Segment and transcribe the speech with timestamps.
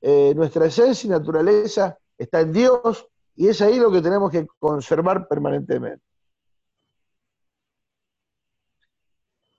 [0.00, 3.06] eh, nuestra esencia y naturaleza está en Dios
[3.36, 6.04] y es ahí lo que tenemos que conservar permanentemente.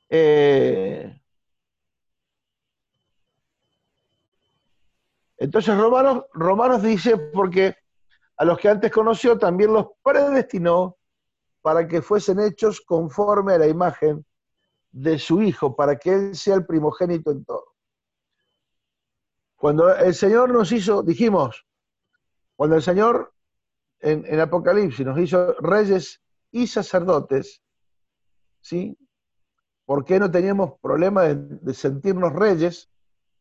[0.09, 1.21] Eh,
[5.37, 7.75] entonces Romanos, Romanos dice, porque
[8.37, 10.97] a los que antes conoció también los predestinó
[11.61, 14.25] para que fuesen hechos conforme a la imagen
[14.91, 17.70] de su Hijo, para que Él sea el primogénito en todo.
[19.61, 21.67] Cuando el Señor nos hizo, dijimos,
[22.55, 23.31] cuando el Señor
[23.99, 26.19] en, Apocalipsis nos hizo reyes
[26.51, 27.61] y sacerdotes,
[28.59, 28.97] ¿sí?
[29.85, 32.89] ¿Por qué no teníamos problema de, sentirnos reyes?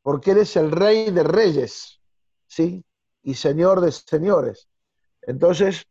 [0.03, 2.03] Porque Él es el rey de reyes,
[2.47, 2.85] ¿sí?
[3.23, 4.69] Y señor de señores.
[5.23, 5.87] Entonces,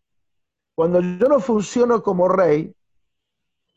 [0.76, 2.72] cuando yo no funciono como rey,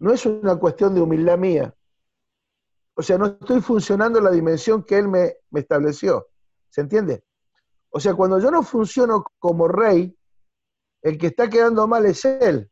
[0.01, 1.75] no es una cuestión de humildad mía.
[2.93, 6.29] O sea, no estoy funcionando en la dimensión que Él me estableció.
[6.73, 7.23] ¿Se entiende?
[7.91, 10.17] O sea, cuando yo no funciono como rey,
[11.03, 12.71] el que está quedando mal es Él.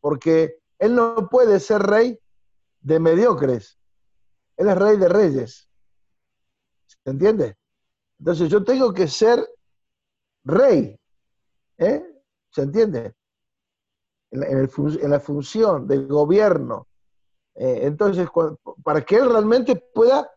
[0.00, 2.16] Porque Él no puede ser rey
[2.80, 3.76] de mediocres.
[4.56, 5.68] Él es rey de reyes.
[6.86, 7.56] ¿Se entiende?
[8.20, 9.44] Entonces yo tengo que ser
[10.44, 10.96] rey.
[11.78, 12.22] ¿eh?
[12.50, 13.14] ¿Se entiende?
[14.30, 16.86] En, la función del gobierno.
[17.56, 18.28] Eh, entonces,
[18.84, 20.30] para que él realmente pueda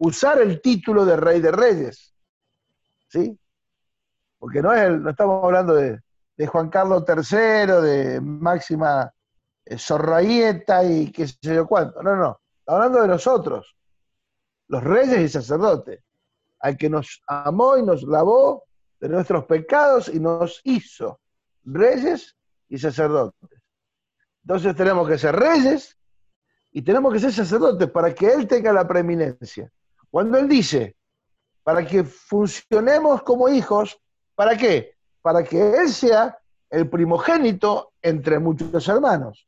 [0.00, 2.14] usar el título de rey de reyes.
[3.10, 3.38] ¿Sí?
[4.38, 6.00] Porque no, es no estamos hablando de,
[6.46, 9.12] Juan Carlos III, de Máxima
[9.66, 9.76] eh,
[10.88, 12.02] y qué sé yo cuánto.
[12.02, 13.76] No, no, hablando de nosotros,
[14.68, 16.02] los reyes y sacerdotes,
[16.60, 18.64] al que nos amó y nos lavó
[19.00, 21.20] de nuestros pecados y nos hizo
[21.64, 22.36] reyes
[22.68, 23.60] y sacerdotes.
[24.42, 25.98] Entonces tenemos que ser reyes
[26.70, 29.70] y tenemos que ser sacerdotes para que Él tenga la preeminencia.
[30.10, 30.96] Cuando Él dice,
[31.70, 33.96] para que funcionemos como hijos,
[34.34, 34.96] ¿para qué?
[35.22, 36.36] Para que Él sea
[36.68, 39.46] el primogénito entre muchos hermanos.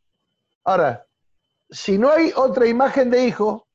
[0.63, 1.05] Ahora,
[1.69, 3.67] si no hay otra imagen de hijo,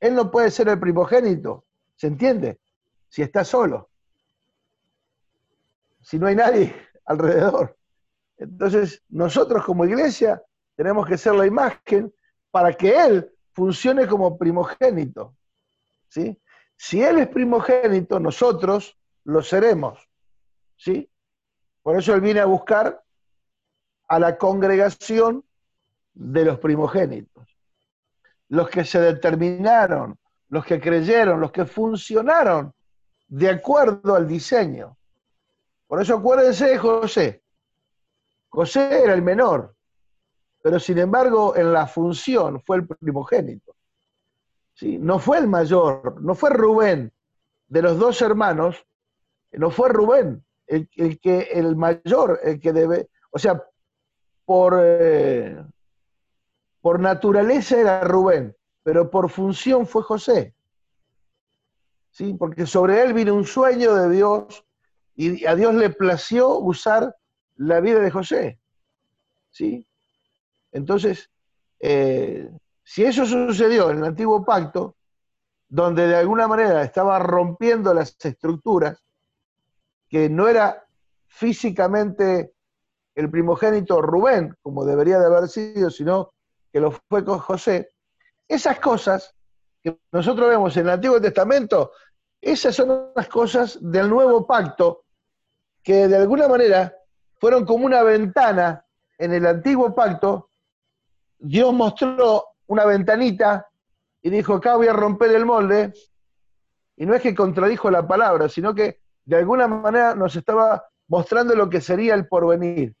[0.00, 1.66] él no puede ser el primogénito.
[1.94, 2.58] ¿Se entiende?
[3.10, 3.90] Si está solo.
[6.00, 6.74] Si no hay nadie
[7.04, 7.76] alrededor.
[8.38, 10.42] Entonces, nosotros como iglesia
[10.74, 12.14] tenemos que ser la imagen
[12.50, 15.34] para que Él funcione como primogénito.
[16.08, 16.40] ¿sí?
[16.78, 19.98] Si Él es primogénito, nosotros lo seremos.
[20.76, 21.10] ¿sí?
[21.82, 23.02] Por eso Él viene a buscar
[24.06, 25.44] a la congregación
[26.14, 27.48] de los primogénitos.
[28.48, 30.18] Los que se determinaron,
[30.50, 32.72] los que creyeron, los que funcionaron
[33.26, 34.96] de acuerdo al diseño.
[35.88, 37.42] Por eso acuérdense de José.
[38.50, 39.74] José era el menor,
[40.62, 43.74] pero sin embargo en la función fue el primogénito.
[44.80, 47.12] No fue el mayor, no fue Rubén
[47.66, 48.86] de los dos hermanos,
[49.52, 50.88] no fue Rubén el,
[51.20, 53.62] que el mayor, el que debe, o sea,
[54.44, 55.64] por, eh,
[56.80, 60.54] por naturaleza era Rubén, pero por función fue José.
[62.10, 62.34] ¿Sí?
[62.38, 64.64] Porque sobre él vino un sueño de Dios
[65.14, 67.16] y a Dios le plació usar
[67.56, 68.58] la vida de José.
[69.50, 69.86] ¿Sí?
[70.72, 71.30] Entonces,
[71.80, 72.50] eh,
[72.88, 74.96] si eso sucedió en el antiguo pacto,
[75.68, 79.04] donde de alguna manera estaba rompiendo las estructuras,
[80.08, 80.86] que no era
[81.26, 82.54] físicamente
[83.14, 86.32] el primogénito Rubén, como debería de haber sido, sino
[86.72, 87.90] que lo fue con José,
[88.48, 89.34] esas cosas
[89.82, 91.92] que nosotros vemos en el Antiguo Testamento,
[92.40, 95.04] esas son las cosas del nuevo pacto
[95.82, 96.96] que de alguna manera
[97.38, 98.82] fueron como una ventana
[99.18, 100.48] en el antiguo pacto.
[101.38, 103.66] Dios mostró una ventanita
[104.22, 105.92] y dijo, acá voy a romper el molde.
[106.96, 111.54] Y no es que contradijo la palabra, sino que de alguna manera nos estaba mostrando
[111.54, 112.94] lo que sería el porvenir,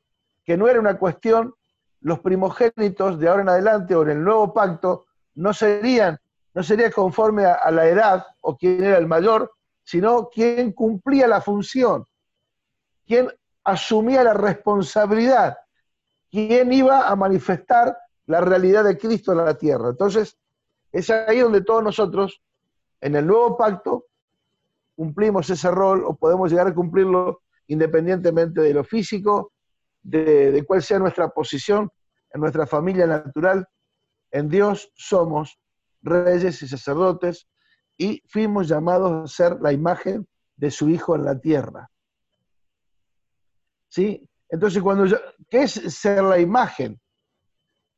[0.44, 1.54] que no era una cuestión
[2.00, 6.18] los primogénitos de ahora en adelante o en el nuevo pacto no serían,
[6.54, 9.52] no sería conforme a, la edad o quién era el mayor,
[9.82, 12.04] sino quién cumplía la función,
[13.06, 13.28] quién
[13.64, 15.58] asumía la responsabilidad,
[16.30, 17.96] quién iba a manifestar
[18.28, 19.88] la realidad de Cristo en la tierra.
[19.88, 20.38] Entonces,
[20.92, 22.42] es ahí donde todos nosotros,
[23.00, 24.04] en el nuevo pacto,
[24.94, 29.52] cumplimos ese rol o podemos llegar a cumplirlo independientemente de lo físico,
[30.02, 31.90] de, cuál sea nuestra posición
[32.30, 33.66] en nuestra familia natural.
[34.30, 35.58] En Dios somos
[36.02, 37.48] reyes y sacerdotes
[37.96, 41.90] y fuimos llamados a ser la imagen de su Hijo en la tierra.
[43.88, 44.28] ¿Sí?
[44.50, 47.00] Entonces, cuando ¿qué es ser la imagen?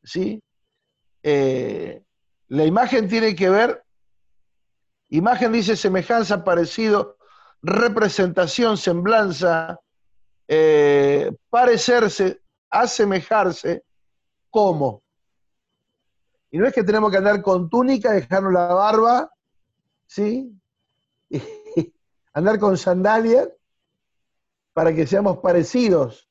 [0.03, 0.43] ¿Sí?
[1.23, 2.03] Eh,
[2.49, 3.85] la imagen tiene que ver
[5.11, 7.17] Imagen dice semejanza, parecido,
[7.63, 9.81] representación, semblanza,
[10.47, 13.83] eh, parecerse, asemejarse,
[14.51, 15.03] ¿cómo?
[16.53, 19.33] Y no es que tenemos que andar con túnica, dejarnos la barba,
[20.07, 20.57] ¿sí?
[22.33, 23.49] andar con sandalias
[24.73, 26.29] para que seamos parecidos.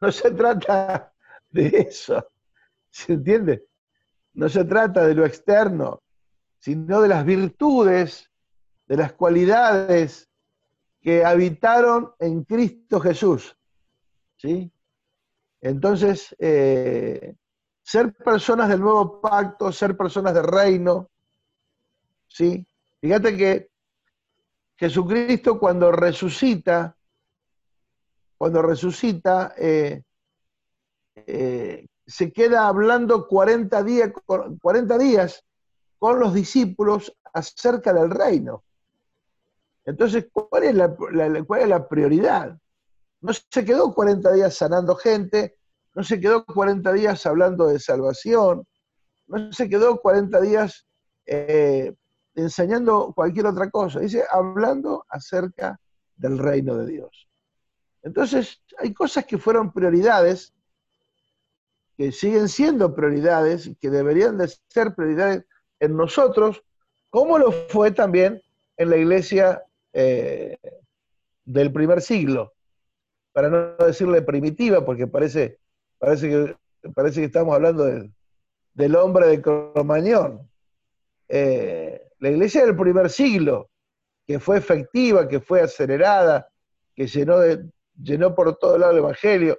[0.00, 1.12] No se trata
[1.50, 2.29] de eso.
[3.06, 3.66] ¿Se entiende?
[4.34, 6.02] No se trata de lo externo,
[6.58, 8.30] sino de las virtudes,
[8.86, 10.28] de las cualidades
[11.00, 13.56] que habitaron en Cristo Jesús.
[14.36, 14.72] ¿Sí?
[15.60, 17.34] Entonces, eh,
[17.82, 21.10] ser personas del nuevo pacto, ser personas del reino,
[22.28, 22.66] ¿sí?
[23.00, 23.70] Fíjate que
[24.76, 26.96] Jesucristo cuando resucita,
[28.38, 30.02] cuando resucita, eh,
[31.16, 34.10] eh, se queda hablando 40 días,
[34.60, 35.44] 40 días
[35.98, 38.64] con los discípulos acerca del reino.
[39.84, 42.58] Entonces, ¿cuál es la, cuál es la prioridad?
[43.20, 45.56] No se quedó 40 días sanando gente,
[45.94, 48.66] no se quedó 40 días hablando de salvación,
[49.26, 50.86] no se quedó 40 días
[51.26, 51.94] eh,
[52.34, 55.78] enseñando cualquier otra cosa, dice hablando acerca
[56.16, 57.28] del reino de Dios.
[58.02, 60.54] Entonces, hay cosas que fueron prioridades,
[62.00, 65.44] que siguen siendo prioridades y que deberían de ser prioridades
[65.80, 66.62] en nosotros,
[67.10, 68.40] como lo fue también
[68.78, 69.62] en la iglesia
[69.92, 70.56] eh,
[71.44, 72.54] del primer siglo,
[73.34, 75.58] para no decirle primitiva, porque parece,
[75.98, 76.56] parece, que,
[76.94, 80.48] parece que estamos hablando del hombre de Cromañón.
[81.28, 83.68] Eh, la iglesia del primer siglo,
[84.26, 86.48] que fue efectiva, que fue acelerada,
[86.94, 87.62] que llenó, de,
[88.02, 89.58] llenó por todo lado el Evangelio,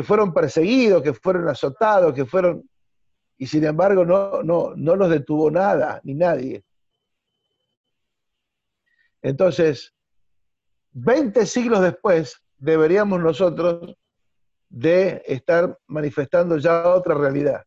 [0.00, 2.66] que fueron perseguidos, que fueron azotados, que fueron...
[3.36, 6.64] Y sin embargo no, no, no los detuvo nada, ni nadie.
[9.20, 9.92] Entonces,
[10.92, 13.94] 20 siglos después, deberíamos nosotros
[14.70, 17.62] de estar manifestando ya otra realidad.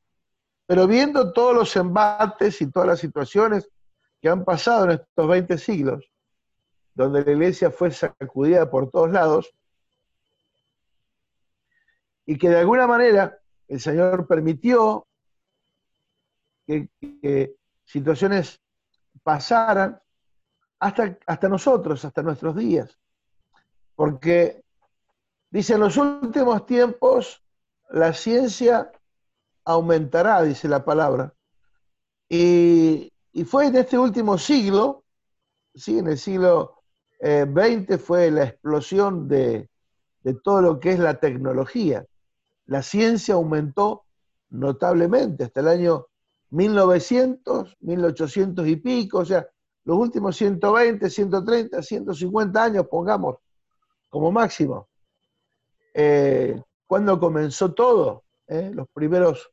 [0.66, 3.70] Pero viendo todos los embates y todas las situaciones
[4.20, 6.12] que han pasado en estos 20 siglos,
[6.96, 9.54] donde la iglesia fue sacudida por todos lados,
[12.26, 15.08] y que de alguna manera el Señor permitió
[16.66, 17.56] que,
[17.86, 18.62] situaciones
[19.24, 20.02] pasaran
[20.80, 22.98] hasta, hasta nosotros, hasta nuestros días.
[23.96, 24.64] Porque
[25.50, 27.44] dice, en los últimos tiempos
[27.90, 28.92] la ciencia
[29.66, 31.34] aumentará, dice la palabra.
[32.30, 33.12] Y,
[33.46, 35.04] fue en este último siglo,
[35.74, 36.00] ¿sí?
[36.00, 36.84] en el siglo
[37.20, 39.70] XX eh, fue la explosión de,
[40.22, 42.06] de todo lo que es la tecnología
[42.66, 44.06] la ciencia aumentó
[44.50, 46.08] notablemente hasta el año
[46.52, 49.48] 1900, 1800 y pico, o sea,
[49.86, 53.38] los últimos 120, 130, 150 años, pongamos,
[54.10, 54.88] como máximo.
[55.94, 58.24] Eh, cuando comenzó todo?
[58.48, 58.72] Eh?
[58.74, 59.52] Los primeros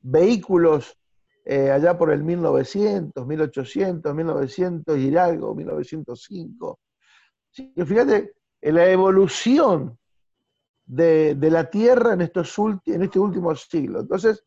[0.00, 0.96] vehículos
[1.44, 6.78] eh, allá por el 1900, 1800, 1900 y algo, 1905.
[7.52, 9.98] fíjate, la evolución
[10.86, 12.56] de, la tierra en, estos
[12.86, 14.00] en este último siglo.
[14.00, 14.44] Entonces,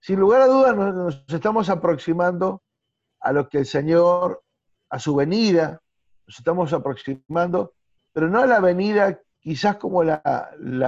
[0.00, 2.62] sin lugar a dudas, nos, estamos aproximando
[3.20, 4.42] a lo que el Señor,
[4.88, 5.80] a su venida,
[6.26, 7.74] nos estamos aproximando,
[8.12, 10.22] pero no a la venida quizás como la,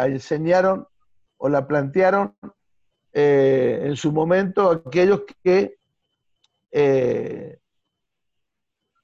[0.06, 0.86] enseñaron
[1.36, 2.34] o la plantearon
[3.12, 5.78] eh, en su momento aquellos que
[6.70, 7.58] eh,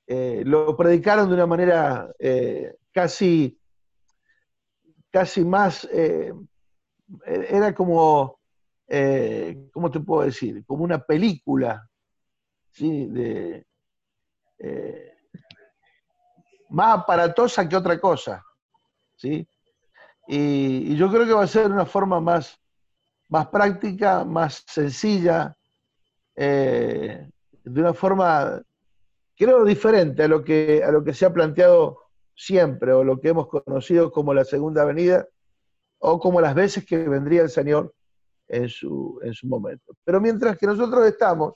[0.06, 2.10] eh, lo predicaron de una manera
[2.92, 3.58] casi
[5.14, 6.34] casi más, eh,
[7.24, 8.40] era como,
[8.88, 10.64] eh, ¿cómo te puedo decir?
[10.66, 11.88] Como una película,
[12.72, 13.06] ¿sí?
[13.06, 13.64] De,
[14.58, 15.12] eh,
[16.70, 18.44] más aparatosa que otra cosa,
[19.14, 19.46] ¿sí?
[20.26, 22.58] Y, yo creo que va a ser una forma más,
[23.28, 25.54] más práctica, más sencilla,
[26.34, 27.30] de
[27.64, 28.60] una forma,
[29.36, 32.03] creo, diferente a lo que, a lo que se ha planteado
[32.34, 35.28] siempre, o lo que hemos conocido como la segunda venida,
[35.98, 37.94] o como las veces que vendría el Señor
[38.48, 39.96] en su, en su momento.
[40.04, 41.54] Pero mientras que nosotros estamos,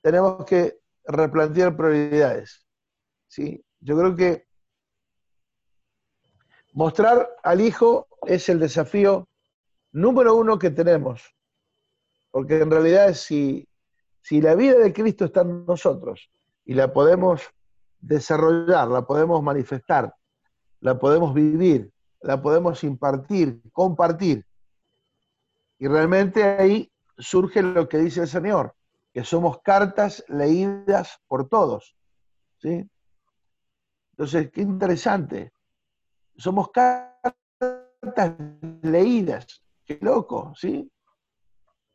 [0.00, 2.66] tenemos que replantear prioridades.
[3.26, 3.62] ¿sí?
[3.80, 4.46] Yo creo que
[6.72, 9.28] mostrar al Hijo es el desafío
[9.92, 11.34] número uno que tenemos,
[12.30, 13.68] porque en realidad si,
[14.20, 16.30] si la vida de Cristo está en nosotros
[16.64, 17.42] y la podemos
[18.00, 20.14] desarrollar, la podemos manifestar,
[20.80, 24.44] la podemos vivir, la podemos impartir, compartir.
[25.78, 28.74] Y realmente ahí surge lo que dice el Señor,
[29.12, 31.96] que somos cartas leídas por todos.
[32.58, 32.88] ¿sí?
[34.12, 35.52] Entonces, qué interesante.
[36.36, 37.34] Somos cartas
[38.82, 39.62] leídas.
[39.84, 40.90] Qué loco, ¿sí?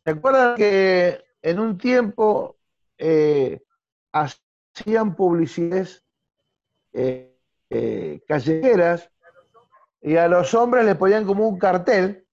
[0.03, 2.57] ¿Se acuerdan que en un tiempo
[2.97, 3.61] eh,
[4.73, 6.03] hacían publicidades
[6.93, 7.37] eh,
[7.69, 9.09] eh, callejeras
[10.01, 12.25] y a los hombres le ponían como un cartel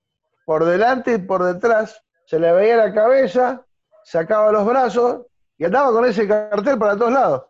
[0.45, 3.66] por delante y por detrás, se le veía la cabeza,
[4.04, 5.26] sacaba los brazos
[5.59, 7.42] y andaba con ese cartel para todos lados.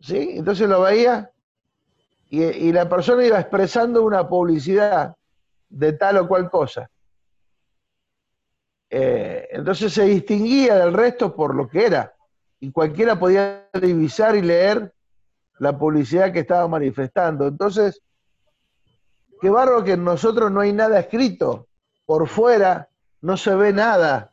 [0.00, 0.34] ¿sí?
[0.36, 1.30] Entonces lo veía
[2.28, 5.14] y, la persona iba expresando una publicidad
[5.68, 6.90] de tal o cual cosa.
[8.88, 12.14] Eh, entonces se distinguía del resto por lo que era.
[12.62, 14.94] Y cualquiera podía divisar y leer
[15.58, 17.48] la publicidad que estaba manifestando.
[17.48, 18.00] Entonces,
[19.40, 21.66] qué barro que en nosotros no hay nada escrito.
[22.06, 22.88] Por fuera
[23.20, 24.30] no se ve nada.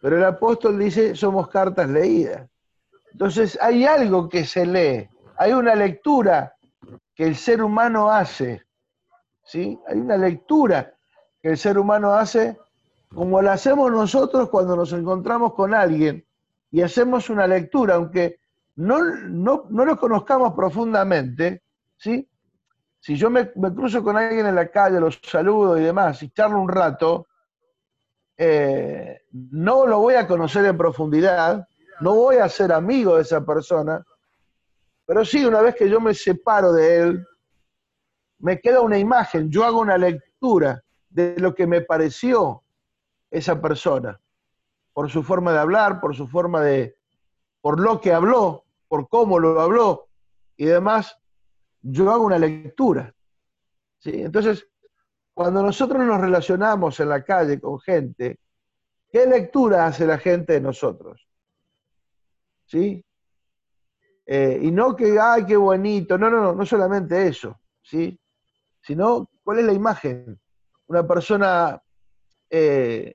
[0.00, 2.48] Pero el apóstol dice, somos cartas leídas.
[3.10, 6.54] Entonces hay algo que se lee, hay una lectura
[7.12, 8.62] que el ser humano hace.
[9.42, 9.76] ¿sí?
[9.88, 10.94] Hay una lectura
[11.42, 12.56] que el ser humano hace
[13.12, 16.24] como la hacemos nosotros cuando nos encontramos con alguien
[16.70, 18.40] y hacemos una lectura, aunque
[18.76, 21.62] no, no, lo conozcamos profundamente,
[21.96, 22.28] ¿sí?
[23.00, 26.60] Si yo me, cruzo con alguien en la calle, los saludo y demás, y charlo
[26.60, 27.26] un rato,
[28.36, 31.66] eh, no lo voy a conocer en profundidad,
[32.00, 34.04] no voy a ser amigo de esa persona,
[35.06, 37.26] pero sí, una vez que yo me separo de él,
[38.40, 42.62] me queda una imagen, yo hago una lectura de lo que me pareció
[43.30, 44.20] esa persona,
[44.98, 46.96] por su forma de hablar, por su forma de,
[47.60, 50.08] por lo que habló, por cómo lo habló
[50.56, 51.16] y demás,
[51.80, 53.14] yo hago una lectura.
[53.98, 54.10] ¿sí?
[54.22, 54.66] Entonces,
[55.32, 58.40] cuando nosotros nos relacionamos en la calle con gente,
[59.08, 61.28] ¿qué lectura hace la gente de nosotros?
[62.64, 63.04] ¿sí?
[64.26, 68.18] Eh, y no que, ay, qué bonito, no, no, no, no solamente eso, ¿sí?
[68.80, 70.40] Sino, ¿cuál es la imagen?
[70.88, 71.80] Una persona
[72.50, 73.14] eh,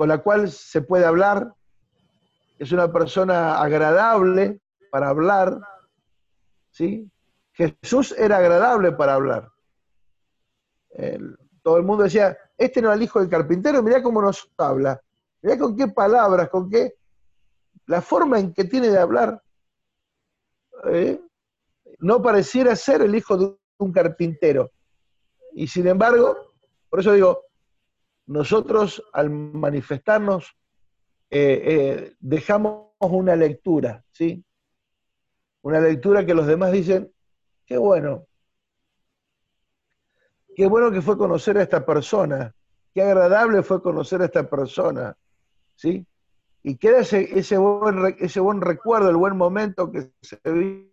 [0.00, 1.52] con la cual se puede hablar,
[2.58, 4.58] es una persona agradable
[4.90, 5.60] para hablar,
[6.70, 7.06] ¿sí?
[7.52, 9.50] Jesús era agradable para hablar.
[11.62, 14.98] todo el mundo decía, este no es el hijo del carpintero, mirá cómo nos habla,
[15.42, 16.94] mirá con qué palabras, con qué
[17.84, 19.42] la forma en que tiene de hablar
[20.94, 21.20] ¿eh?
[21.98, 24.70] no pareciera ser el hijo de un carpintero.
[25.52, 26.54] Y sin embargo,
[26.88, 27.49] por eso digo,
[28.30, 30.56] nosotros al manifestarnos
[31.30, 34.44] eh, eh, dejamos una lectura, ¿sí?
[35.62, 37.12] Una lectura que los demás dicen,
[37.66, 38.28] qué bueno,
[40.54, 42.54] qué bueno que fue conocer a esta persona,
[42.94, 45.16] qué agradable fue conocer a esta persona,
[45.74, 46.06] ¿sí?
[46.62, 50.38] y queda ese, ese, buen, ese buen recuerdo, el buen momento que se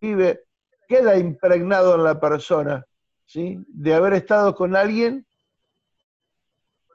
[0.01, 0.43] vive,
[0.87, 2.83] queda impregnado en la persona,
[3.27, 3.63] ¿sí?
[3.67, 5.26] De haber estado con alguien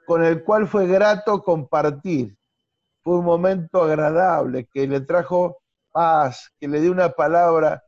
[0.06, 2.37] con el cual fue grato compartir.
[3.02, 5.59] Fue un momento agradable, que le trajo
[5.90, 7.82] paz, que le dio una palabra,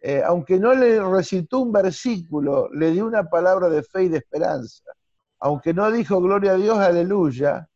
[0.00, 4.18] eh, aunque no le recitó un versículo, le dio una palabra de fe y de
[4.18, 4.84] esperanza.
[5.38, 7.68] Aunque no dijo gloria a Dios, aleluya,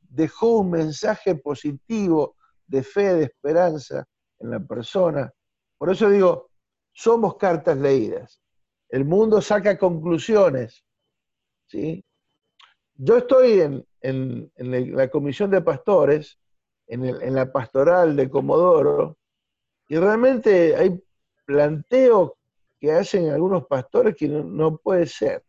[0.00, 4.04] dejó un mensaje positivo de fe, de esperanza
[4.38, 5.32] en la persona.
[5.78, 6.50] Por eso digo,
[6.92, 8.40] somos cartas leídas.
[8.88, 10.84] El mundo saca conclusiones.
[11.66, 12.04] ¿sí?
[12.94, 13.60] Yo estoy
[14.00, 16.38] en, la comisión de pastores,
[16.86, 19.16] en, la pastoral de Comodoro,
[19.88, 21.02] y realmente hay
[21.44, 22.32] planteos
[22.78, 25.44] que hacen algunos pastores que no, puede ser.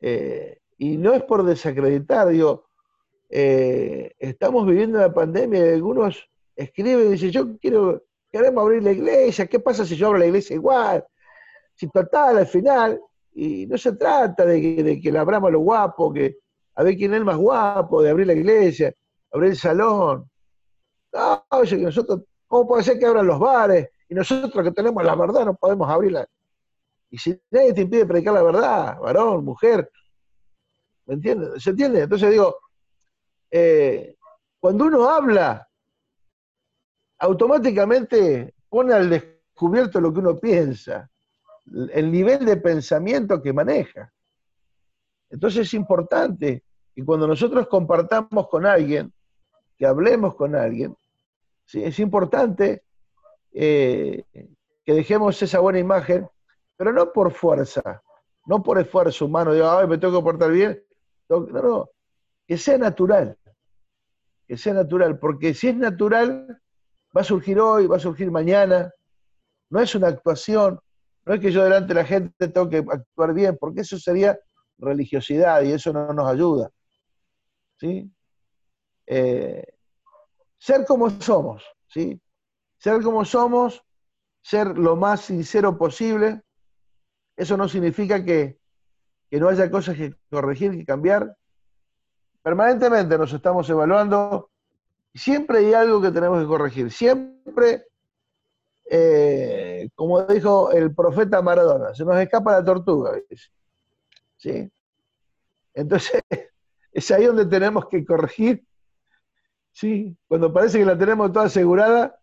[0.00, 2.66] Eh, y no es por desacreditar, digo,
[3.28, 8.92] eh, estamos viviendo la pandemia y algunos escriben y dicen, yo quiero, queremos abrir la
[8.92, 11.04] iglesia, ¿qué pasa si yo abro la iglesia igual?
[11.74, 13.00] Si total, al final,
[13.36, 16.38] y no se trata de que, de que la abramos lo guapo, que
[16.74, 18.94] a ver quién es el más guapo, de abrir la iglesia,
[19.30, 20.30] abrir el salón.
[21.12, 23.88] No, oye, que nosotros, ¿cómo puede ser que abran los bares?
[24.08, 26.26] Y nosotros que tenemos la verdad no podemos abrirla.
[27.10, 29.90] Y si nadie te impide predicar la verdad, varón, mujer,
[31.06, 31.62] ¿Me entiendes?
[31.62, 32.02] ¿Se entiende?
[32.02, 32.58] Entonces digo,
[33.50, 34.16] eh,
[34.58, 35.68] cuando uno habla,
[37.18, 41.08] automáticamente pone al descubierto lo que uno piensa,
[41.72, 44.12] el nivel de pensamiento que maneja.
[45.30, 49.12] Entonces es importante que cuando nosotros compartamos con alguien,
[49.76, 50.96] que hablemos con alguien,
[51.72, 52.84] es importante
[53.52, 54.24] eh,
[54.84, 56.28] que dejemos esa buena imagen,
[56.76, 58.02] pero no por fuerza,
[58.46, 60.80] no por esfuerzo humano, digo, ay, me tengo que portar bien,
[61.28, 61.90] no, no,
[62.46, 63.36] que sea natural.
[64.46, 66.62] que sea natural, porque si es natural,
[67.14, 68.92] va a surgir hoy, va a surgir mañana,
[69.70, 70.78] no es una actuación,
[71.26, 74.38] no es que yo delante de la gente tengo que actuar bien, porque eso sería
[74.78, 76.70] religiosidad y eso no nos ayuda.
[77.78, 78.08] ¿sí?
[79.06, 79.64] Eh,
[80.56, 82.20] ser como somos, ¿sí?
[82.78, 83.84] Ser como somos,
[84.40, 86.42] ser lo más sincero posible,
[87.36, 88.58] eso no significa que,
[89.28, 91.36] que no haya cosas que corregir, que cambiar.
[92.40, 94.50] Permanentemente nos estamos evaluando
[95.12, 96.92] y siempre hay algo que tenemos que corregir.
[96.92, 97.86] Siempre,
[98.88, 103.12] eh, como dijo el profeta Maradona, se nos escapa la tortuga.
[104.36, 104.70] ¿Sí?
[105.74, 106.22] Entonces,
[106.92, 108.64] es ahí donde tenemos que corregir.
[109.72, 110.16] ¿Sí?
[110.26, 112.18] Cuando parece que la tenemos toda asegurada,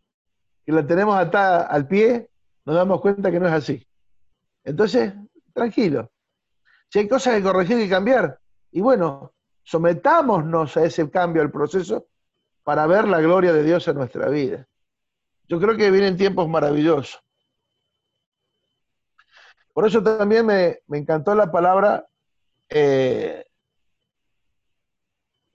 [0.65, 2.29] que la tenemos atada al pie,
[2.65, 3.87] nos damos cuenta que no es así.
[4.63, 5.13] Entonces,
[5.53, 6.09] tranquilo.
[6.89, 8.39] Si hay cosas que corregir y cambiar,
[8.71, 12.07] y bueno, sometámonos a ese cambio, al proceso,
[12.63, 14.67] para ver la gloria de Dios en nuestra vida.
[15.47, 17.21] Yo creo que vienen tiempos maravillosos.
[19.73, 22.07] Por eso también me, encantó la palabra,
[22.69, 23.43] eh,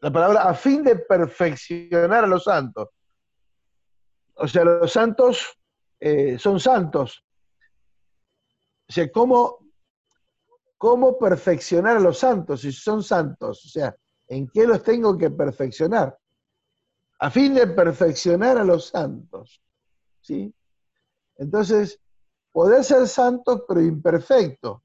[0.01, 2.89] la palabra a fin de perfeccionar a los santos.
[4.35, 5.57] O sea, los santos
[6.01, 7.25] eh, son santos.
[8.89, 9.59] O sea, ¿cómo,
[10.77, 13.65] ¿cómo perfeccionar a los santos si son santos?
[13.67, 13.95] O sea,
[14.27, 16.19] ¿en qué los tengo que perfeccionar?
[17.21, 19.61] A fin de perfeccionar a los santos.
[20.29, 20.55] ¿Sí?
[21.37, 21.99] Entonces,
[22.53, 24.83] poder ser santo pero imperfecto.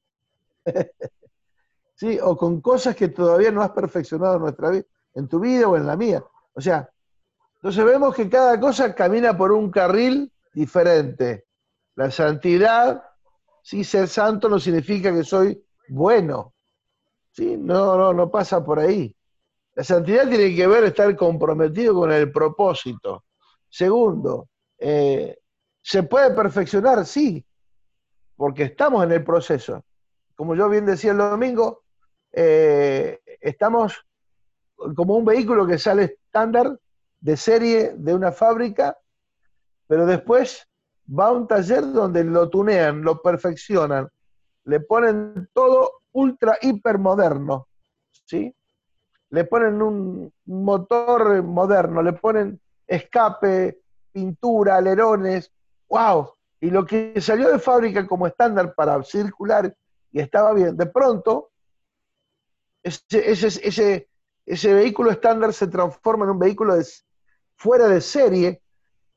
[1.96, 2.18] ¿Sí?
[2.22, 5.76] O con cosas que todavía no has perfeccionado en nuestra vida, en tu vida o
[5.76, 6.24] en la mía.
[6.54, 6.90] O sea,
[7.56, 11.46] entonces vemos que cada cosa camina por un carril diferente.
[11.96, 13.04] La santidad,
[13.62, 16.54] si ser santo no significa que soy bueno.
[17.32, 17.58] ¿sí?
[17.58, 19.14] No, no, no pasa por ahí.
[19.76, 23.26] La santidad tiene que ver estar comprometido con el propósito.
[23.68, 24.48] Segundo,
[24.86, 25.40] eh,
[25.82, 27.06] ¿se puede perfeccionar?
[27.06, 27.46] Sí,
[28.36, 29.86] porque estamos en el proceso.
[30.36, 31.84] Como yo bien decía el domingo,
[32.34, 34.06] eh, estamos
[34.94, 36.78] como un vehículo que sale estándar
[37.22, 38.98] de serie de una fábrica,
[39.88, 40.68] pero después
[41.08, 44.10] va a un taller donde lo tunean, lo perfeccionan,
[44.66, 47.70] le ponen todo ultra hiper moderno,
[48.26, 48.54] ¿sí?
[49.30, 53.83] Le ponen un motor moderno, le ponen escape,
[54.14, 55.52] pintura, alerones,
[55.90, 56.32] wow.
[56.62, 59.76] Y lo que salió de fábrica como estándar para circular
[60.12, 61.52] y estaba bien, de pronto
[62.84, 64.10] ese, ese, ese,
[64.46, 66.86] ese vehículo estándar se transforma en un vehículo de,
[67.56, 68.62] fuera de serie,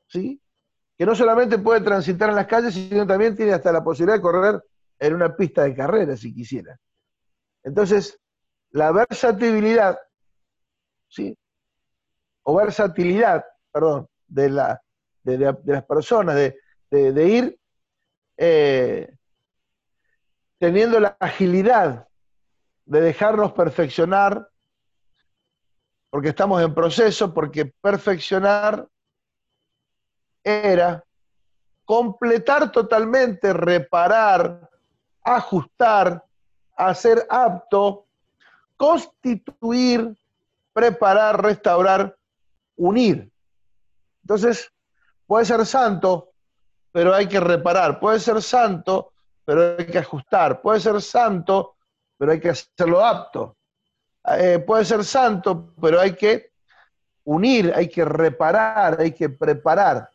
[0.07, 0.41] ¿sí?
[0.97, 4.23] que no solamente puede transitar en las calles, sino también tiene hasta la posibilidad de
[4.23, 4.65] correr
[4.99, 6.79] en una pista de carrera, si quisiera.
[7.63, 8.19] Entonces,
[8.71, 9.99] la versatilidad,
[11.09, 11.37] ¿sí?
[12.45, 14.83] o versatilidad, perdón, de, la,
[15.35, 17.59] de, las personas, de, ir
[18.37, 19.13] eh,
[20.59, 22.07] teniendo la agilidad
[22.85, 24.49] de dejarnos perfeccionar
[26.11, 28.89] porque estamos en proceso, porque perfeccionar
[30.43, 31.05] era
[31.85, 34.71] completar totalmente, reparar,
[35.23, 36.25] ajustar,
[36.77, 38.07] hacer apto,
[38.77, 40.17] constituir,
[40.73, 42.17] preparar, restaurar,
[42.77, 43.31] unir.
[44.23, 44.73] Entonces,
[45.27, 46.31] puede ser santo,
[46.93, 48.01] pero hay que reparar.
[48.01, 49.13] Puede ser santo,
[49.45, 50.61] pero hay que ajustar.
[50.61, 51.77] Puede ser santo,
[52.17, 53.57] pero hay que hacerlo apto.
[54.39, 56.51] Eh, puede ser santo, pero hay que
[57.25, 60.09] unir, hay que reparar, hay que preparar.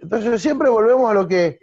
[0.00, 1.58] Entonces siempre volvemos a lo que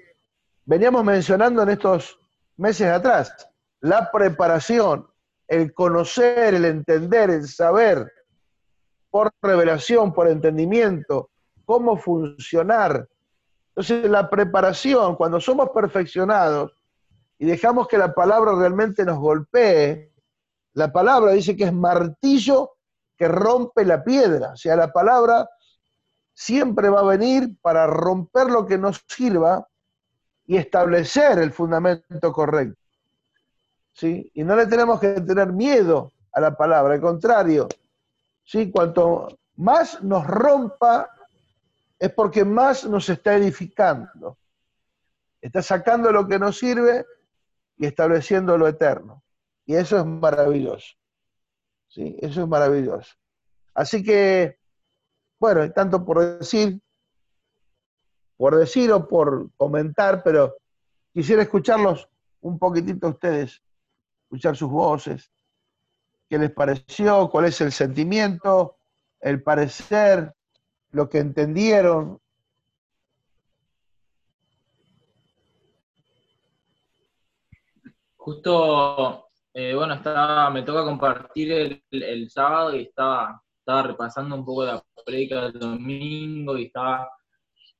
[0.65, 2.19] veníamos mencionando en estos
[2.57, 3.49] meses atrás,
[3.81, 5.07] la preparación,
[5.47, 8.11] el conocer, el entender, el saber,
[9.09, 11.29] por revelación, por entendimiento,
[11.65, 13.07] cómo funcionar.
[13.69, 16.71] Entonces la preparación, cuando somos perfeccionados
[17.37, 20.11] y dejamos que la palabra realmente nos golpee,
[20.73, 22.71] la palabra dice que es martillo
[23.17, 24.51] que rompe la piedra.
[24.53, 25.49] O sea, la palabra
[26.33, 29.67] siempre va a venir para romper lo que nos sirva
[30.45, 32.79] y establecer el fundamento correcto.
[33.93, 34.29] ¿Sí?
[34.33, 37.67] Y no le tenemos que tener miedo a la palabra, al contrario.
[38.43, 38.69] ¿sí?
[38.69, 41.09] Cuanto más nos rompa,
[42.05, 44.37] es porque más nos está edificando.
[45.41, 47.05] Está sacando lo que nos sirve
[47.77, 49.23] y estableciendo lo eterno.
[49.65, 50.95] Y eso es maravilloso.
[51.87, 52.15] ¿sí?
[52.21, 53.15] Eso es maravilloso.
[53.73, 54.59] Así que,
[55.39, 56.79] bueno, hay tanto por decir,
[58.37, 60.55] por decir o por comentar, pero
[61.11, 62.07] quisiera escucharlos
[62.41, 63.61] un poquitito a ustedes,
[64.25, 65.31] escuchar sus voces,
[66.29, 68.77] qué les pareció, cuál es el sentimiento,
[69.19, 70.34] el parecer,
[70.95, 72.19] lo que entendieron.
[78.15, 84.65] Justo, eh, bueno, estaba, me toca compartir el, sábado y estaba, estaba repasando un poco
[84.65, 87.09] la predica del domingo y estaba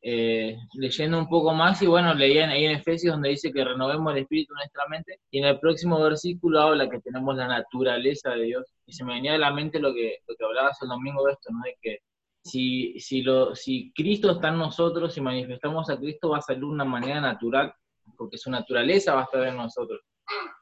[0.01, 4.13] eh, leyendo un poco más y bueno, leía ahí en Efesios donde dice que renovemos
[4.13, 8.31] el espíritu en nuestra mente y en el próximo versículo habla que tenemos la naturaleza
[8.31, 10.89] de Dios y se me venía a la mente lo que, lo que hablabas el
[10.89, 11.61] domingo de esto, ¿no?
[11.63, 11.99] De que
[12.45, 16.61] si, si, lo, si Cristo está en nosotros, si manifestamos a Cristo va a salir
[16.61, 17.73] de una manera natural,
[18.15, 20.01] porque su naturaleza va a estar en nosotros.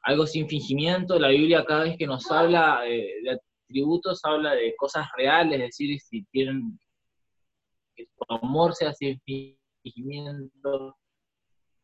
[0.02, 4.74] Algo sin fingimiento, la Biblia cada vez que nos habla eh, de atributos habla de
[4.76, 6.78] cosas reales, es decir, si tienen
[7.94, 9.20] que su amor sea sin
[9.82, 10.96] fingimiento,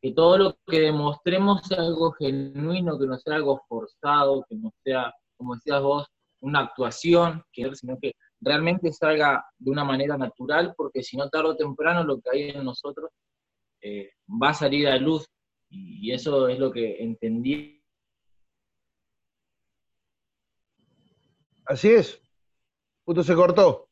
[0.01, 4.73] que todo lo que demostremos sea algo genuino, que no sea algo forzado, que no
[4.83, 6.07] sea, como decías vos,
[6.41, 11.57] una actuación, sino que realmente salga de una manera natural, porque si no tarde o
[11.57, 13.11] temprano lo que hay en nosotros
[13.83, 14.11] eh,
[14.43, 15.27] va a salir a luz,
[15.71, 17.81] y eso es lo que entendí.
[21.67, 22.21] Así es.
[23.05, 23.89] Justo se cortó.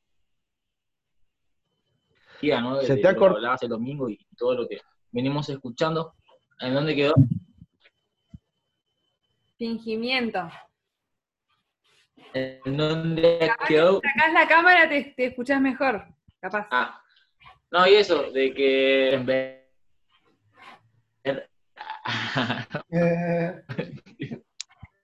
[2.40, 3.56] Se te ha cortado.
[3.62, 4.80] el domingo y todo lo que
[5.12, 6.14] venimos escuchando.
[6.60, 7.14] ¿En dónde quedó?
[9.56, 10.48] Fingimiento.
[12.34, 14.00] ¿En dónde quedó?
[14.00, 16.04] Sacás la cámara, te, te escuchás mejor,
[16.40, 16.66] capaz.
[16.70, 17.02] Ah.
[17.70, 19.22] No, y eso, de que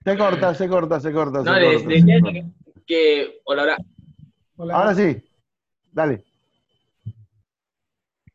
[0.03, 1.43] se corta, se corta, se corta.
[1.43, 2.45] No, se corta, que,
[2.87, 3.77] que, hola,
[4.57, 4.75] hola.
[4.75, 5.23] Ahora sí,
[5.91, 6.23] dale.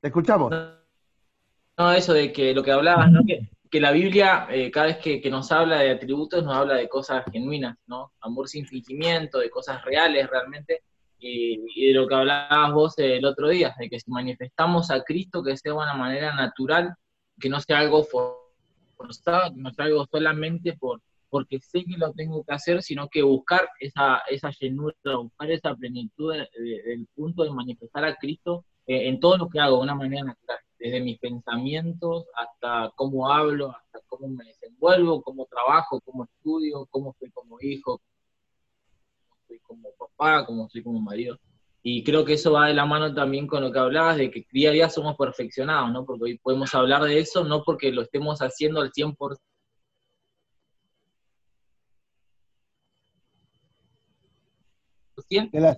[0.00, 0.53] Te escuchamos.
[1.76, 3.24] No, eso de que lo que hablabas, ¿no?
[3.26, 6.88] Que, que la Biblia, eh, cada vez que, nos habla de atributos, nos habla de
[6.88, 8.12] cosas genuinas, ¿no?
[8.20, 10.83] Amor sin fingimiento, de cosas reales realmente,
[11.20, 15.42] y, de lo que hablabas vos el otro día, de que si manifestamos a Cristo,
[15.42, 16.94] que sea de una manera natural,
[17.38, 22.12] que no sea algo forzado, que no sea algo solamente por, porque sé que lo
[22.12, 27.50] tengo que hacer, sino que buscar esa, esa llenura, buscar esa plenitud del punto de
[27.50, 31.18] manifestar a Cristo eh, en todo lo que hago de una manera natural, desde mis
[31.18, 37.58] pensamientos hasta cómo hablo, hasta cómo me desenvuelvo, cómo trabajo, cómo estudio, cómo soy como
[37.60, 38.00] hijo,
[39.28, 41.38] cómo soy como papá, cómo soy como marido.
[41.82, 44.46] Y creo que eso va de la mano también con lo que hablabas, de que
[44.52, 46.06] día a día somos perfeccionados, ¿no?
[46.06, 49.38] Porque hoy podemos hablar de eso, no porque lo estemos haciendo al 100%,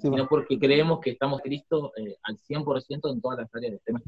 [0.01, 4.01] sino porque creemos que estamos Cristo eh, al 100% en todas las áreas del tema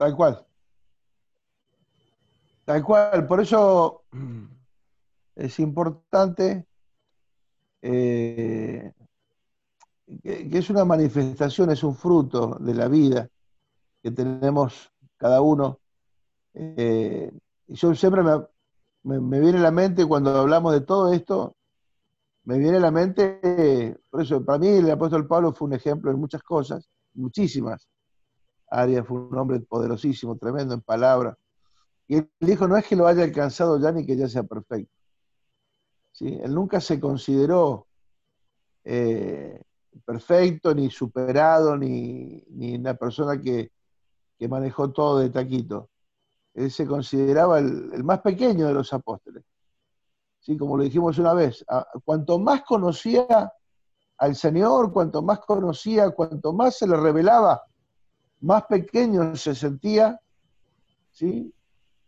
[0.00, 0.46] Tal cual.
[2.64, 3.26] Tal cual.
[3.26, 4.04] Por eso
[5.36, 6.64] es importante
[7.82, 8.94] eh,
[10.22, 13.28] que, es una manifestación, es un fruto de la vida
[14.02, 15.80] que tenemos cada uno.
[16.54, 17.30] Eh,
[17.66, 21.56] yo siempre me, me, viene a la mente cuando hablamos de todo esto,
[22.44, 26.10] me viene a la mente, por eso para mí el apóstol Pablo fue un ejemplo
[26.10, 27.89] en muchas cosas, muchísimas
[28.70, 31.36] áreas, fue un hombre poderosísimo, tremendo en palabras.
[32.08, 34.92] Y él dijo, no es que lo haya alcanzado ya ni que ya sea perfecto.
[36.20, 37.86] Él nunca se consideró
[38.84, 39.62] eh,
[40.04, 43.72] perfecto, ni superado, ni, ni una persona que,
[44.38, 45.90] que manejó todo de taquito
[46.54, 49.44] él se consideraba el, más pequeño de los apóstoles.
[50.40, 50.56] ¿Sí?
[50.56, 51.64] Como lo dijimos una vez,
[52.04, 53.52] cuanto más conocía
[54.18, 57.62] al Señor, cuanto más conocía, cuanto más se le revelaba,
[58.40, 60.20] más pequeño se sentía.
[61.12, 61.52] ¿sí?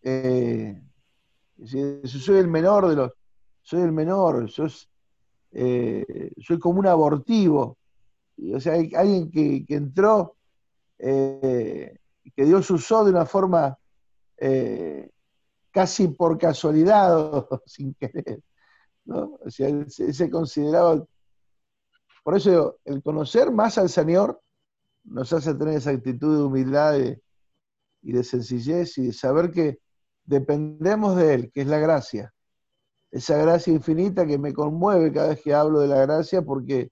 [0.03, 0.83] Eh,
[1.65, 3.13] soy el menor de los,
[3.63, 4.51] soy el menor,
[5.53, 7.79] eh, soy como un abortivo.
[8.55, 10.37] O sea, hay alguien que, entró,
[10.99, 11.99] eh,
[12.35, 13.79] que Dios usó de una forma
[15.71, 18.43] casi por casualidad o sin querer.
[19.05, 19.39] ¿no?
[19.45, 21.05] O sea, él, se consideraba.
[22.25, 24.41] Por eso el conocer más al Señor
[25.05, 26.99] nos hace tener esa actitud de humildad
[28.03, 29.79] y de sencillez y de saber que
[30.25, 32.33] dependemos de Él, que es la gracia.
[33.11, 36.91] Esa gracia infinita que me conmueve cada vez que hablo de la gracia porque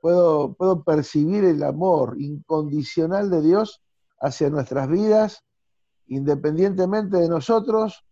[0.00, 3.82] puedo, puedo percibir el amor incondicional de Dios
[4.20, 5.44] hacia nuestras vidas
[6.06, 8.04] independientemente de nosotros,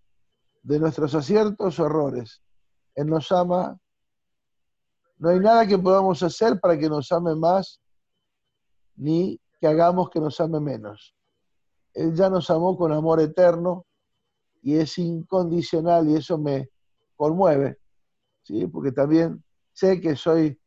[0.63, 2.43] de nuestros aciertos o errores.
[2.95, 3.79] Él nos ama.
[5.19, 7.81] No hay nada que podamos hacer para que nos ame más,
[8.97, 11.15] ni que hagamos que nos ame menos.
[11.95, 13.87] Él ya nos amó con amor eterno
[14.63, 16.71] y es incondicional y eso me
[17.17, 17.79] conmueve,
[18.43, 18.67] ¿sí?
[18.67, 20.59] porque también sé que soy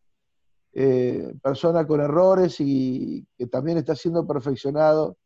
[0.74, 5.18] eh, persona con errores y que también está siendo perfeccionado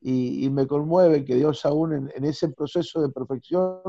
[0.00, 3.80] y, me conmueve que Dios aún en, ese proceso de perfección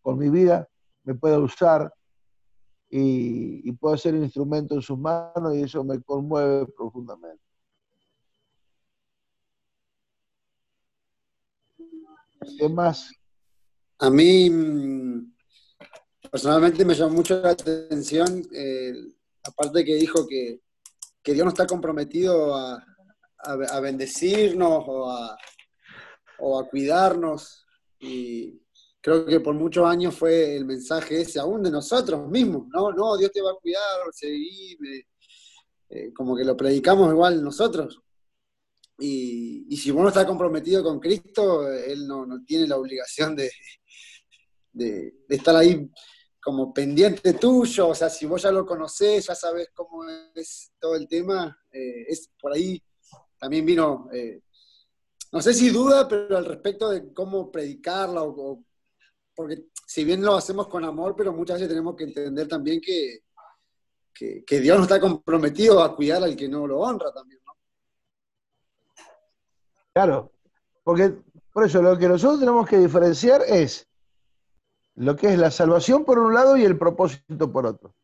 [0.00, 0.68] con mi vida
[1.04, 1.94] me pueda usar
[2.90, 7.41] y, y pueda ser un instrumento en sus manos y eso me conmueve profundamente.
[12.58, 13.10] ¿Qué más?
[13.98, 15.34] A mí mm,
[16.30, 18.92] personalmente me llamó mucho la atención eh,
[19.44, 20.60] la parte que dijo que,
[21.24, 22.84] Dios no está comprometido a,
[23.44, 25.38] a, bendecirnos o a,
[26.40, 27.64] o a cuidarnos.
[28.00, 28.60] Y
[29.00, 33.16] creo que por muchos años fue el mensaje ese, aún de nosotros mismos, no, no,
[33.16, 34.78] Dios te va a cuidar, seguir,
[35.90, 38.00] eh, como que lo predicamos igual nosotros.
[39.04, 43.50] Y, si uno está comprometido con Cristo, Él no, tiene la obligación de,
[44.72, 45.90] de, estar ahí
[46.40, 50.94] como pendiente tuyo, o sea, si vos ya lo conocés, ya sabes cómo es todo
[50.94, 52.80] el tema, eh, es por ahí
[53.38, 54.42] también vino, eh,
[55.32, 58.62] no sé si duda, pero al respecto de cómo predicarla, o,
[59.34, 63.24] porque si bien lo hacemos con amor, pero muchas veces tenemos que entender también que,
[64.14, 67.41] que Dios no está comprometido a cuidar al que no lo honra también.
[69.92, 70.32] Claro,
[70.84, 71.14] porque
[71.52, 73.86] por eso lo que nosotros tenemos que diferenciar es
[74.94, 77.94] lo que es la salvación por un lado y el propósito por otro.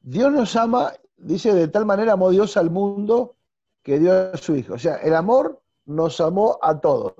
[0.00, 3.36] Dios nos ama, dice, de tal manera amó Dios al mundo
[3.82, 4.74] que dio a su Hijo.
[4.74, 7.14] O sea, el amor nos amó a todos.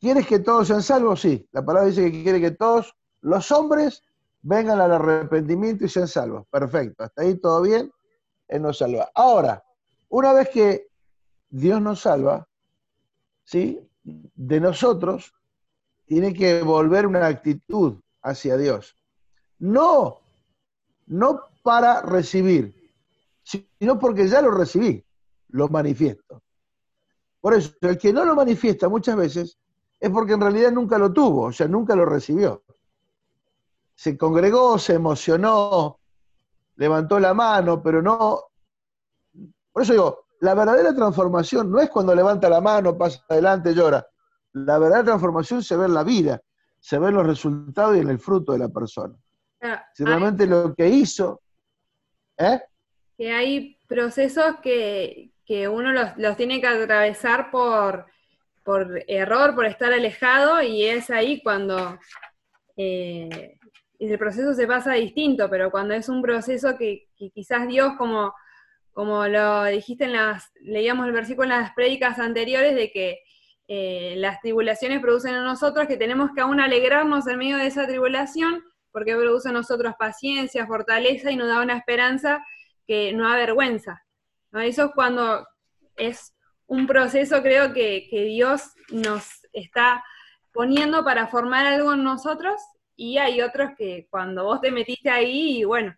[0.00, 1.20] ¿Quieres que todos sean salvos?
[1.20, 1.48] Sí.
[1.52, 4.02] La palabra dice que quiere que todos los hombres
[4.42, 6.46] vengan al arrepentimiento y sean salvos.
[6.50, 7.04] Perfecto.
[7.04, 7.90] Hasta ahí todo bien.
[8.46, 9.10] Él nos salva.
[9.14, 9.64] Ahora,
[10.08, 10.88] una vez que
[11.54, 12.48] Dios nos salva,
[13.44, 13.80] ¿sí?
[14.02, 15.32] De nosotros
[16.04, 18.96] tiene que volver una actitud hacia Dios.
[19.60, 20.18] No,
[21.06, 22.74] no para recibir,
[23.44, 25.04] sino porque ya lo recibí,
[25.50, 26.42] lo manifiesto.
[27.40, 29.56] Por eso, el que no lo manifiesta muchas veces
[30.00, 32.64] es porque en realidad nunca lo tuvo, o sea, nunca lo recibió.
[33.94, 36.00] Se congregó, se emocionó,
[36.74, 38.42] levantó la mano, pero no...
[39.72, 44.06] Por eso digo, la verdadera transformación no es cuando levanta la mano, pasa adelante, llora.
[44.52, 46.42] La verdadera transformación se ve en la vida,
[46.78, 49.14] se ve en los resultados y en el fruto de la persona.
[49.94, 51.40] si realmente lo que hizo,
[52.36, 52.60] ¿eh?
[53.16, 55.30] Que hay procesos que,
[55.68, 58.04] uno los, tiene que atravesar por,
[58.62, 61.98] por error, por estar alejado, y es ahí cuando
[62.76, 63.56] eh,
[63.98, 68.34] el proceso se pasa distinto, pero cuando es un proceso que quizás Dios como
[68.94, 73.18] como lo dijiste en las, leíamos el versículo en las prédicas anteriores, de que
[73.66, 77.86] eh, las tribulaciones producen en nosotros, que tenemos que aún alegrarnos en medio de esa
[77.86, 82.44] tribulación, porque produce en nosotros paciencia, fortaleza y nos da una esperanza
[82.86, 84.04] que no avergüenza.
[84.52, 84.60] ¿no?
[84.60, 85.44] Eso es cuando
[85.96, 86.32] es
[86.66, 90.04] un proceso, creo que, que Dios nos está
[90.52, 92.54] poniendo para formar algo en nosotros,
[92.94, 95.96] y hay otros que cuando vos te metiste ahí, y bueno,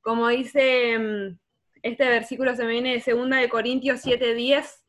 [0.00, 1.38] como dice mm,
[1.82, 4.82] este versículo se me viene de 2 de Corintios 7:10,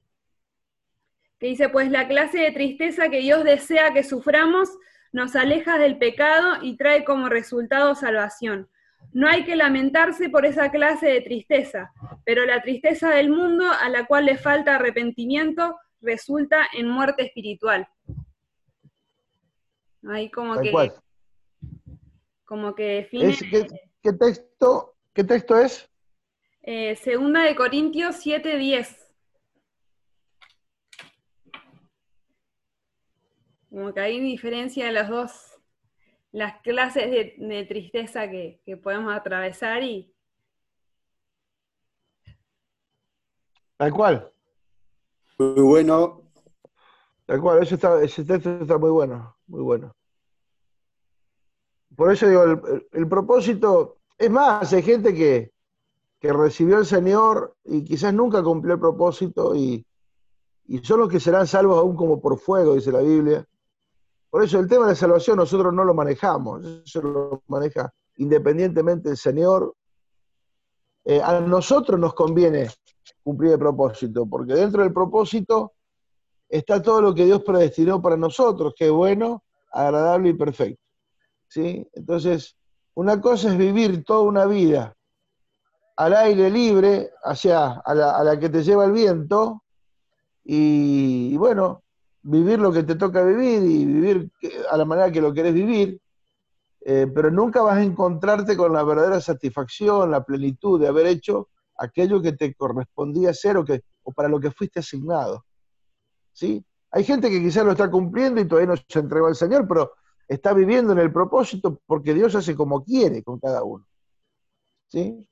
[1.39, 4.69] que dice, pues la clase de tristeza que Dios desea que suframos
[5.11, 8.69] nos aleja del pecado y trae como resultado salvación.
[9.11, 11.91] No hay que lamentarse por esa clase de tristeza,
[12.25, 17.87] pero la tristeza del mundo a la cual le falta arrepentimiento resulta en muerte espiritual.
[20.07, 20.71] Ahí como que...
[22.45, 23.35] Como que define...
[24.01, 25.88] ¿qué, texto, ¿Qué texto es?
[26.61, 28.97] Eh, segunda de Corintios 7:10.
[33.69, 35.61] Como que hay diferencia de las dos,
[36.31, 40.11] las clases de, tristeza que, podemos atravesar y...
[43.77, 44.33] Tal cual.
[45.37, 46.23] Muy bueno.
[47.25, 49.95] Tal cual, ese, texto está muy bueno, muy bueno.
[51.95, 52.43] Por eso digo,
[52.91, 55.53] el propósito, es más, hay gente que,
[56.19, 59.85] que recibió el Señor y quizás nunca cumplió el propósito y,
[60.83, 63.43] son los que serán salvos aún como por fuego, dice la Biblia.
[64.29, 69.17] Por eso el tema de salvación nosotros no lo manejamos, eso lo maneja independientemente el
[69.17, 69.73] Señor.
[71.05, 72.69] Eh, a nosotros nos conviene
[73.23, 75.73] cumplir el propósito, porque dentro del propósito
[76.47, 80.83] está todo lo que Dios predestinó para nosotros, que es bueno, agradable y perfecto.
[81.47, 81.87] ¿sí?
[81.93, 82.55] Entonces,
[82.93, 84.95] una cosa es vivir toda una vida
[85.99, 89.63] al aire libre, hacia a la, que te lleva el viento,
[90.45, 91.83] y, bueno,
[92.21, 94.31] vivir lo que te toca vivir y vivir
[94.71, 95.99] a la manera que lo querés vivir,
[96.85, 101.49] eh, pero nunca vas a encontrarte con la verdadera satisfacción, la plenitud de haber hecho
[101.75, 105.43] aquello que te correspondía hacer o, que, o para lo que fuiste asignado.
[106.31, 106.63] ¿Sí?
[106.91, 109.91] Hay gente que quizás lo está cumpliendo y todavía no se entregó al Señor, pero
[110.29, 113.85] está viviendo en el propósito porque Dios hace como quiere con cada uno.
[114.87, 115.28] ¿Sí?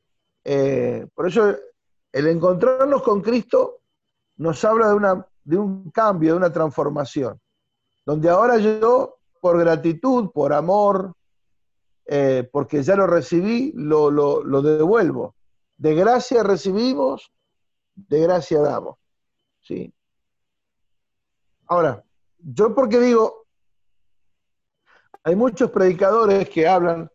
[0.50, 1.58] Eh, por eso
[2.14, 3.82] el encontrarnos con Cristo
[4.38, 7.38] nos habla de, una, de un cambio, de una transformación,
[8.06, 11.14] donde ahora yo, por gratitud, por amor,
[12.06, 15.36] eh, porque ya lo recibí, lo, lo devuelvo.
[15.76, 17.30] De gracia recibimos,
[17.94, 18.96] de gracia damos.
[19.60, 19.94] ¿sí?
[21.66, 22.02] Ahora,
[22.38, 23.48] yo porque digo,
[25.24, 27.12] hay muchos predicadores que hablan,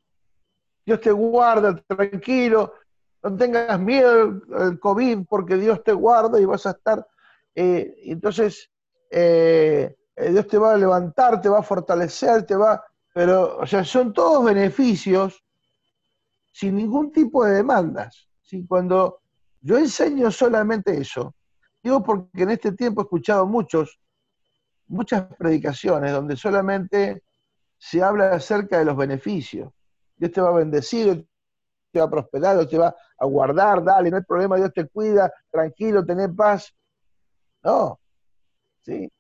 [0.85, 2.75] Dios te guarda, tranquilo,
[3.23, 7.07] no tengas miedo del COVID porque Dios te guarda y vas a estar,
[7.55, 8.71] eh, entonces
[9.11, 13.85] eh, Dios te va a levantar, te va a fortalecer, te va, pero, o sea,
[13.85, 15.43] son todos beneficios
[16.51, 18.29] sin ningún tipo de demandas.
[18.43, 18.67] ¿sí?
[18.67, 19.21] Cuando
[19.61, 21.35] yo enseño solamente eso,
[21.83, 23.99] digo porque en este tiempo he escuchado muchos
[24.93, 27.25] muchas predicaciones donde solamente
[27.79, 29.73] se habla acerca de los beneficios.
[30.17, 31.27] Dios te va a bendecir,
[31.93, 34.89] te va a prosperar, Dios te va a guardar, dale, no hay problema, Dios te
[34.89, 36.75] cuida, tranquilo, tenés paz.
[37.63, 38.01] No,
[38.81, 39.11] ¿sí?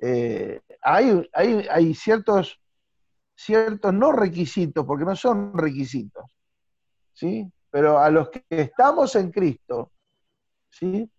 [0.00, 2.60] Eh, hay, hay, hay ciertos,
[3.34, 6.24] ciertos no requisitos, porque no son requisitos,
[7.12, 7.50] ¿sí?
[7.70, 9.90] Pero a los que estamos en Cristo,
[10.70, 11.10] ¿sí?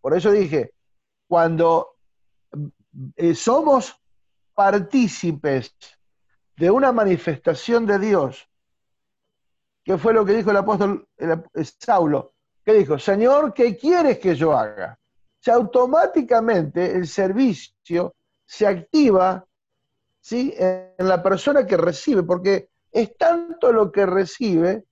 [0.00, 0.72] Por eso dije,
[1.28, 1.96] cuando
[3.16, 3.94] eh, somos
[4.54, 5.74] partícipes
[6.56, 8.48] de una manifestación de Dios,
[9.86, 11.08] que fue lo que dijo el apóstol
[11.78, 12.32] Saulo,
[12.64, 14.98] que dijo, Señor, ¿qué quieres que yo haga?
[15.46, 19.46] O automáticamente el servicio se activa
[20.20, 20.52] ¿sí?
[20.58, 24.86] en la persona que recibe, porque es tanto lo que recibe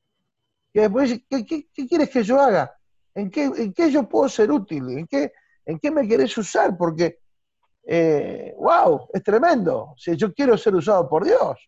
[0.72, 2.72] que después, ¿qué, qué, quieres que yo haga?
[3.16, 4.90] ¿En qué, ¿En qué yo puedo ser útil?
[4.90, 5.32] ¿En qué,
[5.66, 6.76] ¿En qué me querés usar?
[6.76, 7.18] Porque
[7.82, 9.94] eh, wow, es tremendo.
[9.96, 11.58] Si yo quiero ser usado por Dios.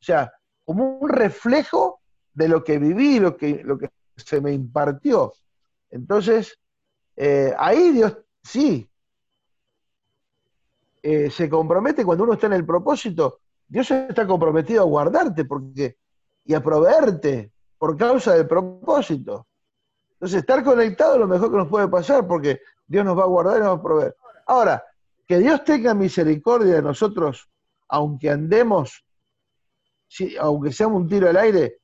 [0.00, 0.32] O sea,
[0.66, 2.00] como un reflejo
[2.34, 5.32] de lo que viví, lo que, lo que se me impartió.
[5.90, 6.58] Entonces,
[7.16, 8.86] eh, ahí Dios sí
[11.02, 13.38] eh, se compromete cuando uno está en el propósito.
[13.68, 15.96] Dios está comprometido a guardarte porque,
[16.44, 19.46] y a proveerte por causa del propósito.
[20.14, 23.28] Entonces, estar conectado es lo mejor que nos puede pasar porque Dios nos va a
[23.28, 24.16] guardar y nos va a proveer.
[24.46, 24.84] Ahora,
[25.28, 27.48] que Dios tenga misericordia de nosotros,
[27.88, 29.05] aunque andemos,
[30.40, 31.80] aunque seamos un tiro al aire,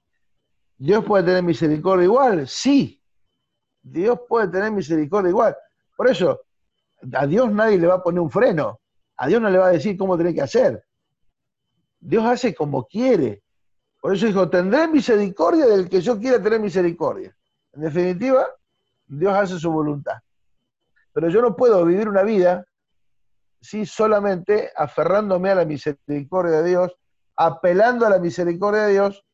[0.76, 3.00] Dios puede tener misericordia igual, sí.
[3.82, 5.56] Dios puede tener misericordia igual.
[5.96, 6.40] Por eso,
[7.12, 8.80] a Dios nadie le va a poner un freno.
[9.16, 10.84] A Dios no le va a decir cómo tiene que hacer.
[12.00, 13.42] Dios hace como quiere.
[14.00, 17.36] Por eso dijo, tendré misericordia del que yo quiera tener misericordia.
[17.72, 18.46] En definitiva,
[19.06, 20.18] Dios hace su voluntad.
[21.12, 22.64] Pero yo no puedo vivir una vida
[23.60, 23.86] ¿sí?
[23.86, 26.92] solamente aferrándome a la misericordia de Dios,
[27.46, 29.24] apelando a la misericordia de Dios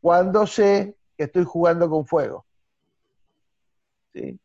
[0.00, 2.46] cuando sé que estoy jugando con fuego.
[4.12, 4.38] ¿Sí?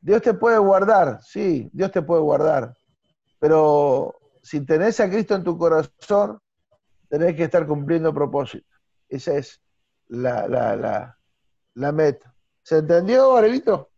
[0.00, 2.74] Dios te puede guardar, sí, Dios te puede guardar,
[3.38, 6.40] pero si tenés a Cristo en tu corazón,
[7.08, 8.66] tenés que estar cumpliendo propósito.
[9.08, 9.60] Esa es
[10.08, 11.18] la, la,
[11.74, 12.34] la meta.
[12.62, 13.90] ¿Se entendió, Arelito?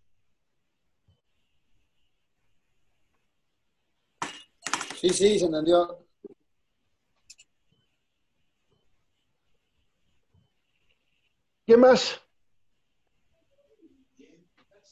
[4.97, 6.02] Sí, sí, se entendió.
[11.67, 12.21] ¿Qué más?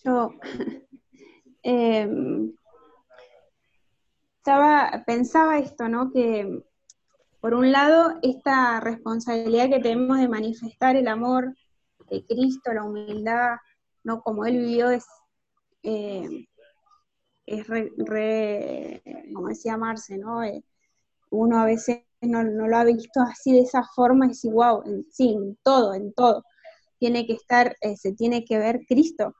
[0.04, 0.30] Yo
[1.62, 2.52] em,
[4.38, 6.10] estaba, pensaba esto, ¿no?
[6.12, 6.62] Que
[7.40, 11.54] por un lado, esta responsabilidad que tenemos de manifestar el amor
[12.10, 13.56] de Cristo, la humildad,
[14.04, 14.20] ¿no?
[14.22, 15.06] Como Él vivió, es
[15.82, 16.46] eh,
[17.46, 19.02] es re,
[19.34, 20.44] como decía Marce, ¿no?
[20.44, 20.64] Eh,
[21.30, 25.04] uno a veces no, lo ha visto así de esa forma y dice, wow, en,
[25.10, 26.44] sí, en todo, en todo.
[27.00, 29.34] Tiene que estar, eh, se tiene que ver Cristo.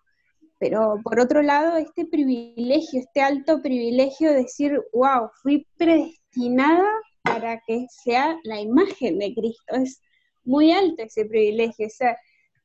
[0.58, 6.88] Pero por otro lado, este privilegio, este alto privilegio de decir, wow, fui predestinada
[7.22, 9.76] para que sea la imagen de Cristo.
[9.76, 10.00] Es
[10.44, 12.16] muy alto ese privilegio, esa,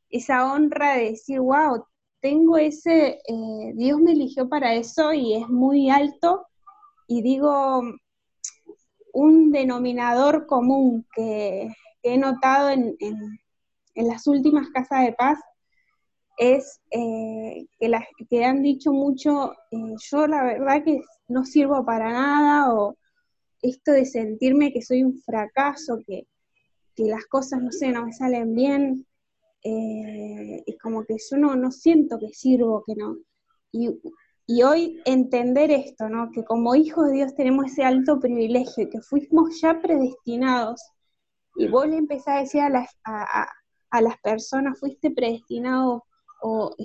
[0.10, 1.86] esa honra de decir, wow,
[2.22, 6.48] tengo ese, eh, Dios me eligió para eso y es muy alto
[7.08, 7.84] y digo,
[9.14, 11.70] un denominador común que,
[12.06, 12.96] he notado en,
[13.96, 15.40] las últimas casas de paz
[16.38, 17.92] es eh, que,
[18.30, 22.98] que han dicho mucho, eh, yo la verdad que no sirvo para nada o
[23.62, 26.28] esto de sentirme que soy un fracaso, que,
[26.98, 29.06] las cosas, no sé, no me salen bien,
[29.64, 33.18] eh, es como que yo no, no siento que sirvo, que no.
[33.72, 36.32] Y, hoy entender esto, ¿no?
[36.32, 40.82] Que como hijos de Dios tenemos ese alto privilegio, que fuimos ya predestinados.
[41.58, 43.48] Y vos le empezás a decir a las, a, a
[44.02, 46.04] las personas, fuiste predestinado
[46.42, 46.76] o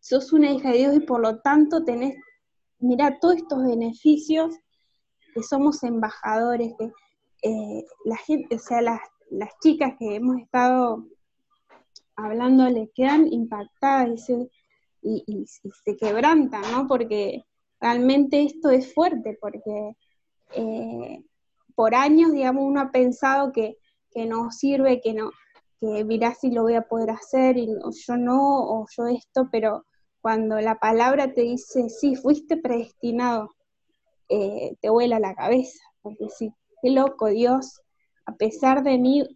[0.00, 2.16] sos una hija de Dios y por lo tanto tenés,
[2.78, 4.56] mira, todos estos beneficios
[5.34, 6.90] que somos embajadores, que
[7.42, 9.00] eh, la gente, o sea, las,
[9.30, 11.06] las chicas que hemos estado
[12.16, 14.50] hablando le quedan impactadas y se,
[15.02, 16.86] y, se quebrantan, ¿no?
[16.86, 17.44] Porque
[17.80, 19.96] realmente esto es fuerte, porque
[20.54, 21.24] eh,
[21.74, 23.78] por años, digamos, uno ha pensado que,
[24.10, 25.30] que no sirve, que no,
[25.80, 29.84] que mirá si lo voy a poder hacer, y yo no, o yo esto, pero
[30.20, 33.48] cuando la palabra te dice, sí, fuiste predestinado,
[34.28, 36.52] eh, te vuela la cabeza, porque sí,
[36.82, 37.80] qué loco Dios,
[38.26, 39.26] a pesar de mí,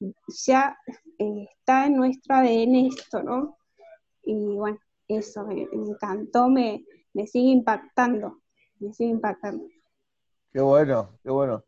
[0.46, 0.76] ya
[1.18, 3.56] eh, está en nuestro ADN esto, ¿no?
[4.22, 4.78] Y bueno,
[5.08, 6.84] eso me, encantó, me,
[7.14, 8.40] me sigue impactando,
[8.78, 9.66] me sigue impactando.
[10.52, 11.64] Qué bueno, qué bueno.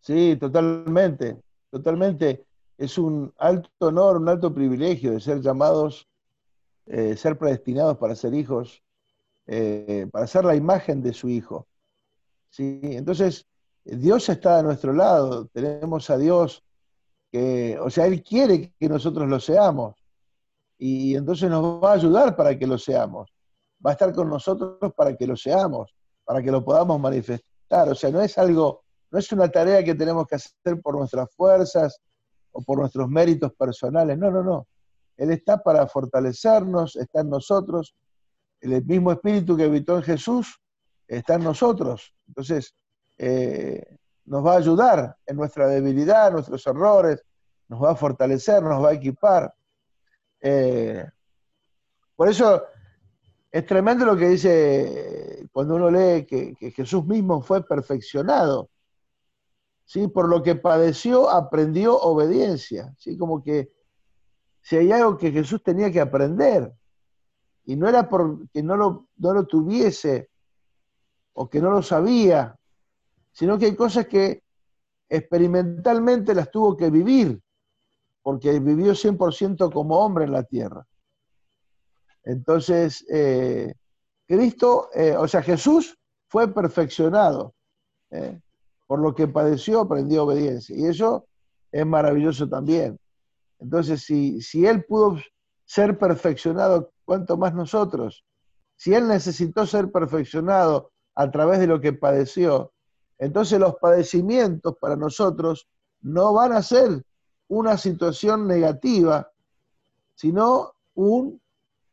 [0.00, 1.36] Sí, totalmente,
[1.70, 2.45] totalmente.
[2.78, 6.08] Es un alto honor, un alto privilegio de ser llamados,
[6.86, 8.82] eh, ser predestinados para ser hijos,
[9.46, 11.66] eh, para ser la imagen de su hijo.
[12.50, 12.80] ¿sí?
[12.82, 13.46] Entonces,
[13.84, 16.64] Dios está a nuestro lado, tenemos a Dios
[17.30, 19.94] que, o sea, Él quiere que nosotros lo seamos
[20.78, 23.32] y entonces nos va a ayudar para que lo seamos,
[23.84, 27.94] va a estar con nosotros para que lo seamos, para que lo podamos manifestar, o
[27.94, 32.00] sea, no es algo, no es una tarea que tenemos que hacer por nuestras fuerzas
[32.56, 34.66] o por nuestros méritos personales, no, no, no,
[35.16, 37.94] Él está para fortalecernos, está en nosotros,
[38.60, 40.58] el mismo espíritu que habitó en Jesús
[41.06, 42.74] está en nosotros, entonces
[43.18, 43.84] eh,
[44.24, 47.22] nos va a ayudar en nuestra debilidad, en nuestros errores,
[47.68, 49.52] nos va a fortalecer, nos va a equipar.
[50.40, 51.04] Eh,
[52.14, 52.64] por eso
[53.50, 58.70] es tremendo lo que dice cuando uno lee que, Jesús mismo fue perfeccionado.
[59.86, 60.08] ¿Sí?
[60.08, 62.92] Por lo que padeció, aprendió obediencia.
[62.98, 63.16] ¿sí?
[63.16, 63.72] Como que
[64.60, 66.72] si hay algo que Jesús tenía que aprender,
[67.64, 70.30] y no era porque no lo, no lo tuviese
[71.32, 72.56] o que no lo sabía,
[73.32, 74.42] sino que hay cosas que
[75.08, 77.40] experimentalmente las tuvo que vivir,
[78.22, 80.86] porque vivió 100% como hombre en la tierra.
[82.24, 83.74] Entonces, eh,
[84.26, 85.96] Cristo, eh, o sea, Jesús
[86.28, 87.54] fue perfeccionado,
[88.10, 88.40] eh,
[88.86, 91.26] por lo que padeció, aprendió obediencia, y eso
[91.72, 92.98] es maravilloso también.
[93.58, 95.18] Entonces, si, si Él pudo
[95.64, 98.24] ser perfeccionado, ¿cuánto más nosotros?
[98.76, 102.72] Si Él necesitó ser perfeccionado a través de lo que padeció,
[103.18, 105.66] entonces los padecimientos para nosotros
[106.02, 107.02] no van a ser
[107.48, 109.30] una situación negativa,
[110.14, 111.40] sino un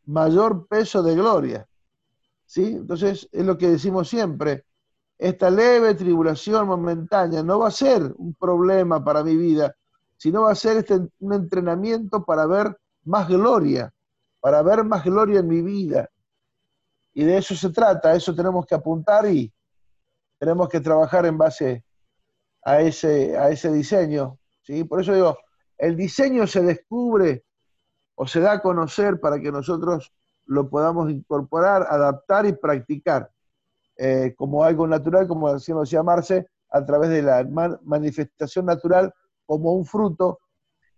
[0.06, 1.68] mayor peso de gloria.
[2.46, 2.66] ¿Sí?
[2.66, 4.66] Entonces es lo que decimos siempre,
[5.24, 9.74] esta leve tribulación momentánea no va a ser un problema para mi vida,
[10.18, 13.94] sino va a ser este, un entrenamiento para ver más gloria,
[14.42, 16.10] para ver más gloria en mi vida.
[17.14, 19.50] Y de eso se trata, eso tenemos que apuntar y,
[20.38, 21.86] tenemos que trabajar en base
[22.66, 24.38] a ese, a ese diseño.
[24.64, 24.84] ¿sí?
[24.84, 25.38] Por eso digo,
[25.78, 27.46] el diseño se descubre
[28.16, 30.12] o se da a conocer para que nosotros
[30.48, 33.33] lo podamos incorporar, adaptar y practicar
[33.98, 37.48] eh, como algo natural, como decía Marce, a través de la
[37.84, 39.14] manifestación natural
[39.46, 40.40] como un fruto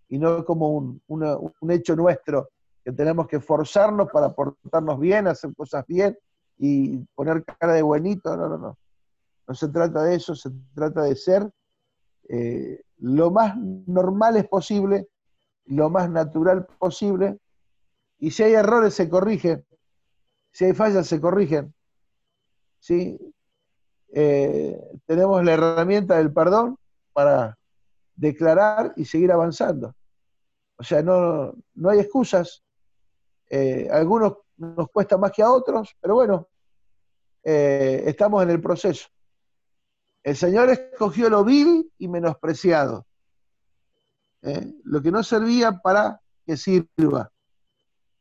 [0.07, 2.49] y no como un, hecho nuestro,
[2.83, 6.17] que tenemos que forzarnos para portarnos bien, hacer cosas bien
[6.57, 8.35] y poner cara de buenito.
[8.37, 8.77] No, no, no.
[9.47, 11.51] No se trata de eso, se trata de ser
[12.29, 15.09] eh, lo más normales posible,
[15.65, 17.37] lo más natural posible.
[18.17, 19.65] Y si hay errores, se corrigen.
[20.51, 21.73] Si hay fallas, se corrigen.
[22.85, 23.17] ¿Sí?
[24.13, 26.77] Eh, tenemos la herramienta del perdón
[27.13, 27.57] para
[28.15, 29.95] declarar y seguir avanzando.
[30.77, 32.63] O sea, no, no hay excusas.
[33.49, 36.47] Eh, algunos nos cuesta más que a otros, pero bueno,
[37.41, 39.07] estamos en el proceso.
[40.21, 43.07] El Señor escogió lo vil y menospreciado,
[44.43, 44.75] ¿eh?
[44.83, 47.31] lo que no servía para que sirva,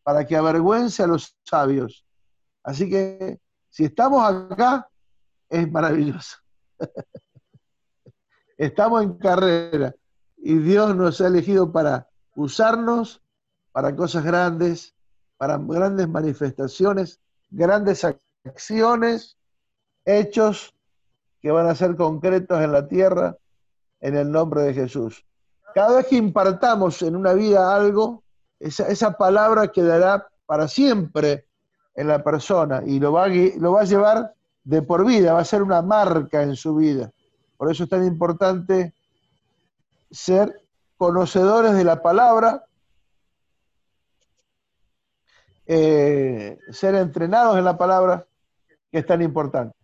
[0.02, 2.06] para que avergüence a los sabios.
[2.62, 3.43] Así que
[3.74, 4.88] si estamos acá,
[5.48, 6.36] es maravilloso.
[8.56, 9.92] estamos en carrera
[10.36, 13.20] y Dios nos ha elegido para usarnos
[13.72, 14.94] para cosas grandes,
[15.38, 17.20] para grandes manifestaciones,
[17.50, 18.06] grandes
[18.44, 19.36] acciones,
[20.04, 20.72] hechos
[21.42, 23.36] que van a ser concretos en la tierra
[24.00, 25.26] en el nombre de Jesús.
[25.74, 28.22] cada vez que impartamos en una vida algo,
[28.60, 31.48] esa, palabra quedará para siempre
[31.94, 34.34] en la persona y lo va, lo va a llevar
[34.64, 37.10] de por vida, va a ser una marca en su vida.
[37.56, 38.94] Por eso es tan importante
[40.10, 40.60] ser
[40.96, 42.64] conocedores de la palabra,
[45.66, 48.26] eh, ser entrenados en la palabra,
[48.90, 49.76] que es tan importante.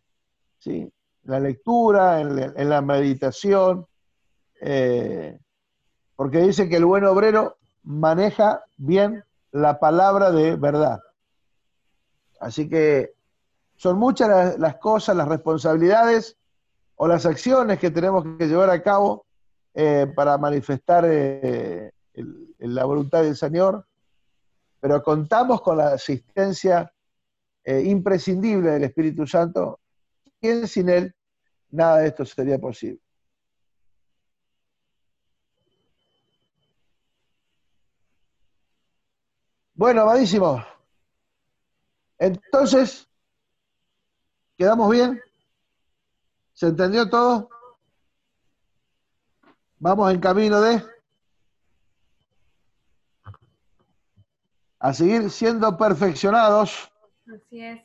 [0.59, 0.91] ¿sí?
[1.25, 3.87] La lectura, en, la meditación,
[4.61, 5.39] eh,
[6.17, 11.01] porque dice que el buen obrero maneja bien la palabra de verdad.
[12.41, 13.13] Así que
[13.77, 16.37] son muchas las, cosas, las responsabilidades
[16.97, 19.27] o las acciones que tenemos que llevar a cabo
[19.75, 21.93] eh, para manifestar eh,
[22.59, 23.87] la voluntad del Señor,
[24.81, 26.93] pero contamos con la asistencia
[27.63, 29.81] eh, imprescindible del Espíritu Santo,
[30.41, 31.15] quien sin Él
[31.71, 33.01] nada de esto sería posible.
[39.75, 40.63] Bueno, amadísimo.
[42.21, 43.09] Entonces,
[44.59, 45.21] ¿quedamos bien?
[46.53, 47.49] ¿Se entendió todo?
[49.79, 50.85] Vamos en camino de
[54.79, 56.93] a seguir siendo perfeccionados.
[57.27, 57.81] Así es.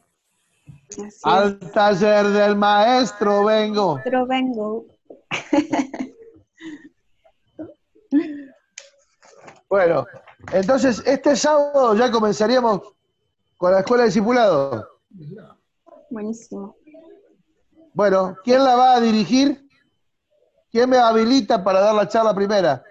[1.24, 3.96] Al taller del maestro vengo.
[3.96, 4.86] Maestro vengo.
[9.70, 10.06] bueno,
[10.52, 12.95] entonces este sábado ya comenzaríamos
[13.58, 14.88] con la escuela de discipulado.
[16.10, 16.76] Buenísimo.
[17.94, 19.68] Bueno, ¿quién la va a dirigir?
[20.72, 22.84] ¿Quién me habilita para dar la charla primera?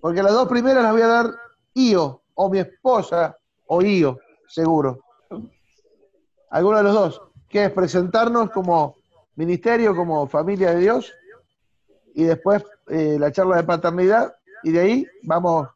[0.00, 1.30] Porque las dos primeras las voy a dar
[1.74, 3.36] Io, o mi esposa,
[3.66, 5.00] o Io, seguro.
[6.50, 7.22] Alguno de los dos.
[7.48, 8.96] Que es presentarnos como
[9.34, 11.12] ministerio, como familia de Dios,
[12.14, 15.68] y después eh, la charla de paternidad, y de ahí vamos,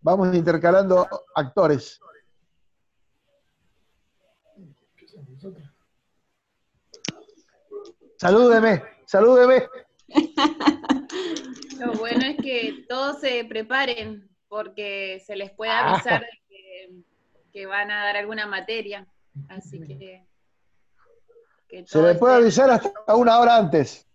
[0.00, 2.00] vamos intercalando actores.
[8.22, 9.66] Salúdeme, salúdeme.
[11.80, 16.24] Lo bueno es que todos se preparen porque se les puede avisar
[17.52, 19.08] que, van a dar alguna materia.
[19.48, 20.24] Así que.
[21.84, 24.06] se les puede avisar hasta una hora antes.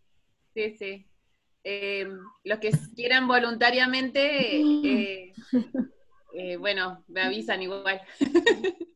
[0.53, 1.05] Sí, sí.
[1.65, 2.07] Eh,
[2.45, 5.33] los que quieran voluntariamente, eh,
[6.33, 8.01] eh, bueno, me avisan igual.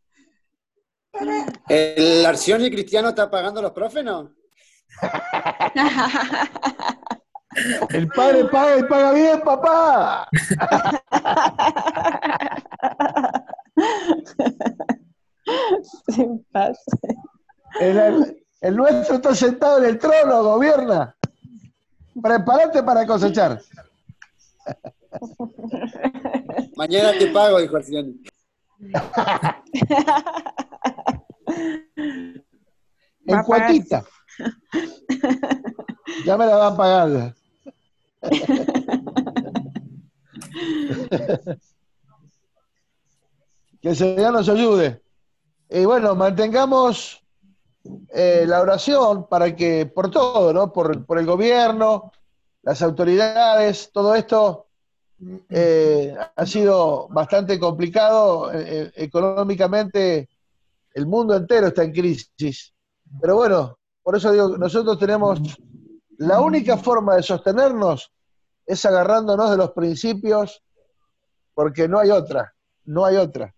[1.68, 4.39] ¿El Arcioni Cristiano está pagando los profes, no?
[7.89, 10.29] El padre paga y paga bien, papá.
[16.07, 16.77] Sin paz.
[17.79, 21.15] El, el, nuestro está sentado en el trono, gobierna.
[22.21, 23.61] Prepárate para cosechar.
[26.75, 28.05] Mañana te pago, dijo el señor.
[33.25, 34.03] en cuatita.
[36.26, 37.36] Ya me la van a pagar.
[43.82, 45.01] que el Señor nos ayude.
[45.69, 47.24] Y bueno, mantengamos
[48.13, 50.72] eh, la oración para que, por todo, ¿no?
[50.72, 52.11] Por, el gobierno,
[52.61, 54.67] las autoridades, todo esto
[55.49, 58.51] eh, ha sido bastante complicado.
[58.53, 60.30] Eh, económicamente,
[60.93, 62.74] el mundo entero está en crisis.
[63.19, 65.39] Pero bueno, por eso digo, nosotros tenemos
[66.22, 68.13] la única forma de sostenernos
[68.67, 70.63] es agarrándonos de los principios,
[71.55, 72.53] porque no hay otra,
[72.86, 73.55] no hay otra.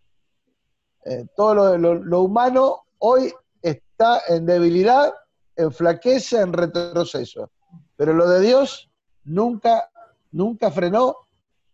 [1.03, 5.13] Eh, todo lo, humano hoy está en debilidad,
[5.57, 7.51] en flaqueza, en retroceso.
[7.97, 8.89] Pero lo de Dios
[9.25, 9.89] nunca,
[10.31, 11.17] nunca frenó,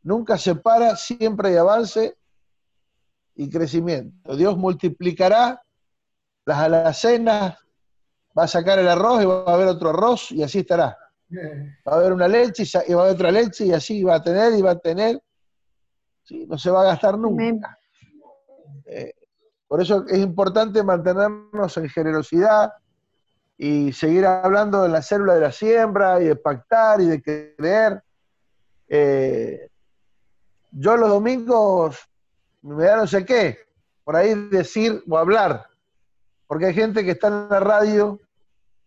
[0.02, 2.18] nunca se para, siempre hay avance
[3.36, 4.36] y crecimiento.
[4.36, 5.62] Dios multiplicará
[6.46, 7.60] las alacenas,
[8.38, 10.98] va a sacar el arroz y va a haber otro arroz y así estará.
[11.88, 14.24] Va a haber una leche y va a haber otra leche y así va a
[14.24, 15.22] tener y va a tener.
[16.24, 16.46] ¿sí?
[16.48, 17.78] No se va a gastar nunca.
[18.86, 19.14] Eh,
[19.68, 22.74] por eso es importante mantenernos en generosidad
[23.56, 28.02] y seguir hablando de la célula de la siembra y de pactar y de creer.
[28.88, 29.70] Eh,
[30.72, 32.00] yo los domingos
[32.62, 33.60] me da no sé qué,
[34.04, 35.69] por ahí decir o hablar,
[36.50, 38.20] porque hay gente que está en la radio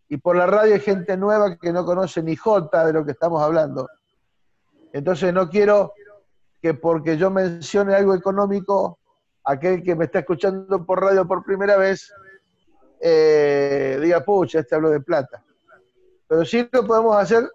[0.09, 3.13] y por la radio hay gente nueva que no conoce ni jota de lo que
[3.13, 3.89] estamos hablando.
[4.93, 5.93] Entonces no quiero
[6.61, 8.99] que porque yo mencione algo económico,
[9.45, 12.13] aquel que me está escuchando por radio por primera vez,
[13.01, 15.41] eh, diga, pucha, este hablo de plata.
[16.27, 17.49] Pero sí lo podemos hacer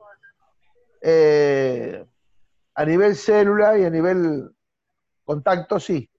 [1.01, 2.07] eh,
[2.75, 4.55] a nivel célula y a nivel
[5.25, 6.09] contacto, sí.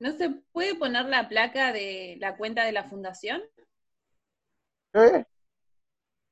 [0.00, 3.42] ¿No se puede poner la placa de la cuenta de la fundación?
[4.94, 5.24] ¿Eh?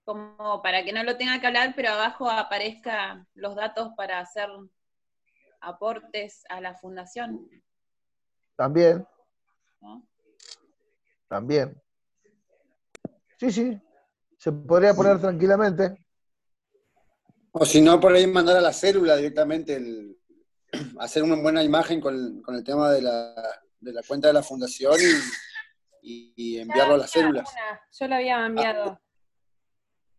[0.04, 4.48] Como para que no lo tenga que hablar, pero abajo aparezca los datos para hacer
[5.60, 7.46] aportes a la fundación.
[8.56, 9.06] También.
[11.28, 11.80] También.
[13.38, 13.82] Sí, sí.
[14.38, 16.06] Se podría poner tranquilamente.
[17.52, 20.18] O si no, por ahí mandar a la célula directamente el,
[20.98, 23.34] hacer una buena imagen con, el tema de la,
[23.80, 24.94] de la, cuenta de la fundación
[26.02, 27.48] y, enviarlo a las células.
[27.92, 29.00] Yo lo había enviado.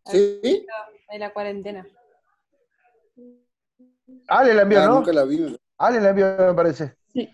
[0.05, 0.65] ¿Sí?
[1.11, 1.85] De la cuarentena.
[4.27, 4.95] Ale la envió, ah, ¿no?
[4.95, 5.57] Nunca la vi.
[5.77, 6.95] Ale la envió, me parece.
[7.07, 7.29] Sí.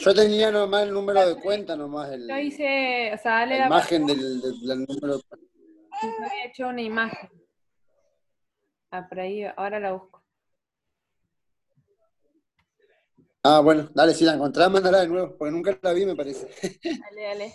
[0.00, 3.66] Yo tenía nomás el número de cuenta, nomás el, Yo hice, o sea, Ale la
[3.66, 5.46] imagen del, del, número de cuenta.
[6.02, 7.30] Yo había hecho una imagen.
[8.90, 10.23] Ah, por ahí, ahora la busco.
[13.46, 16.48] Ah, bueno, dale, si la encontrás, mándala de nuevo, porque nunca la vi, me parece.
[16.82, 17.54] Dale, dale.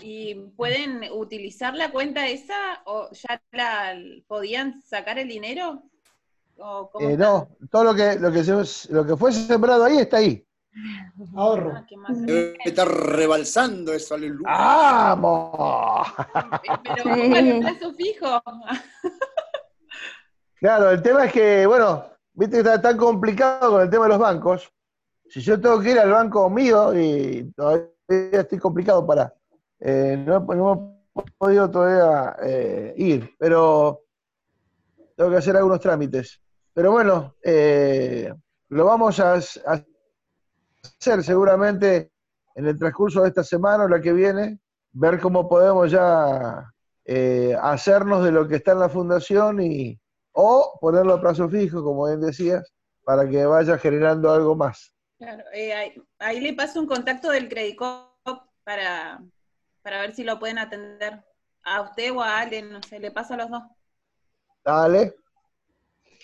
[0.00, 3.94] ¿Y pueden utilizar la cuenta esa o ya la
[4.26, 5.82] podían sacar el dinero?
[7.00, 10.44] eh, no, todo lo que, lo, que se, lo que fue sembrado ahí está ahí.
[11.34, 11.72] Ahorro.
[11.76, 14.48] Ah, Debe estar rebalsando eso, aleluya.
[14.50, 16.08] ¡Vamos!
[16.84, 18.42] Pero ¿cómo el plazo fijo?
[20.60, 24.08] Claro, el tema es que, bueno, viste que está tan complicado con el tema de
[24.10, 24.72] los bancos.
[25.28, 29.32] Si yo tengo que ir al banco mío y todavía estoy complicado para.
[29.78, 34.02] Eh, no, no, he podido todavía eh, ir, pero
[35.16, 36.40] tengo que hacer algunos trámites.
[36.74, 38.32] Pero bueno, eh,
[38.70, 39.84] lo vamos a, a,
[40.98, 42.10] hacer seguramente
[42.56, 44.58] en el transcurso de esta semana o la que viene,
[44.90, 46.72] ver cómo podemos ya
[47.62, 49.98] hacernos de lo que está en la fundación y,
[50.40, 52.72] o ponerlo a plazo fijo, como bien decías,
[53.02, 54.94] para que vaya generando algo más.
[55.18, 58.12] Claro, eh, ahí, le paso un contacto del Credicop
[58.62, 59.20] para,
[59.82, 61.24] para ver si lo pueden atender.
[61.64, 63.62] A usted o a alguien, no sé, le paso a los dos.
[64.64, 65.16] Dale.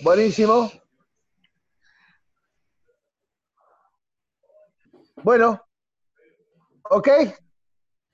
[0.01, 0.71] Buenísimo.
[5.25, 5.61] Bueno.
[6.89, 7.09] ¿Ok?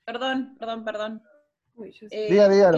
[0.03, 1.23] Perdón, perdón, perdón.
[1.75, 2.71] Uy, eh, diga, diga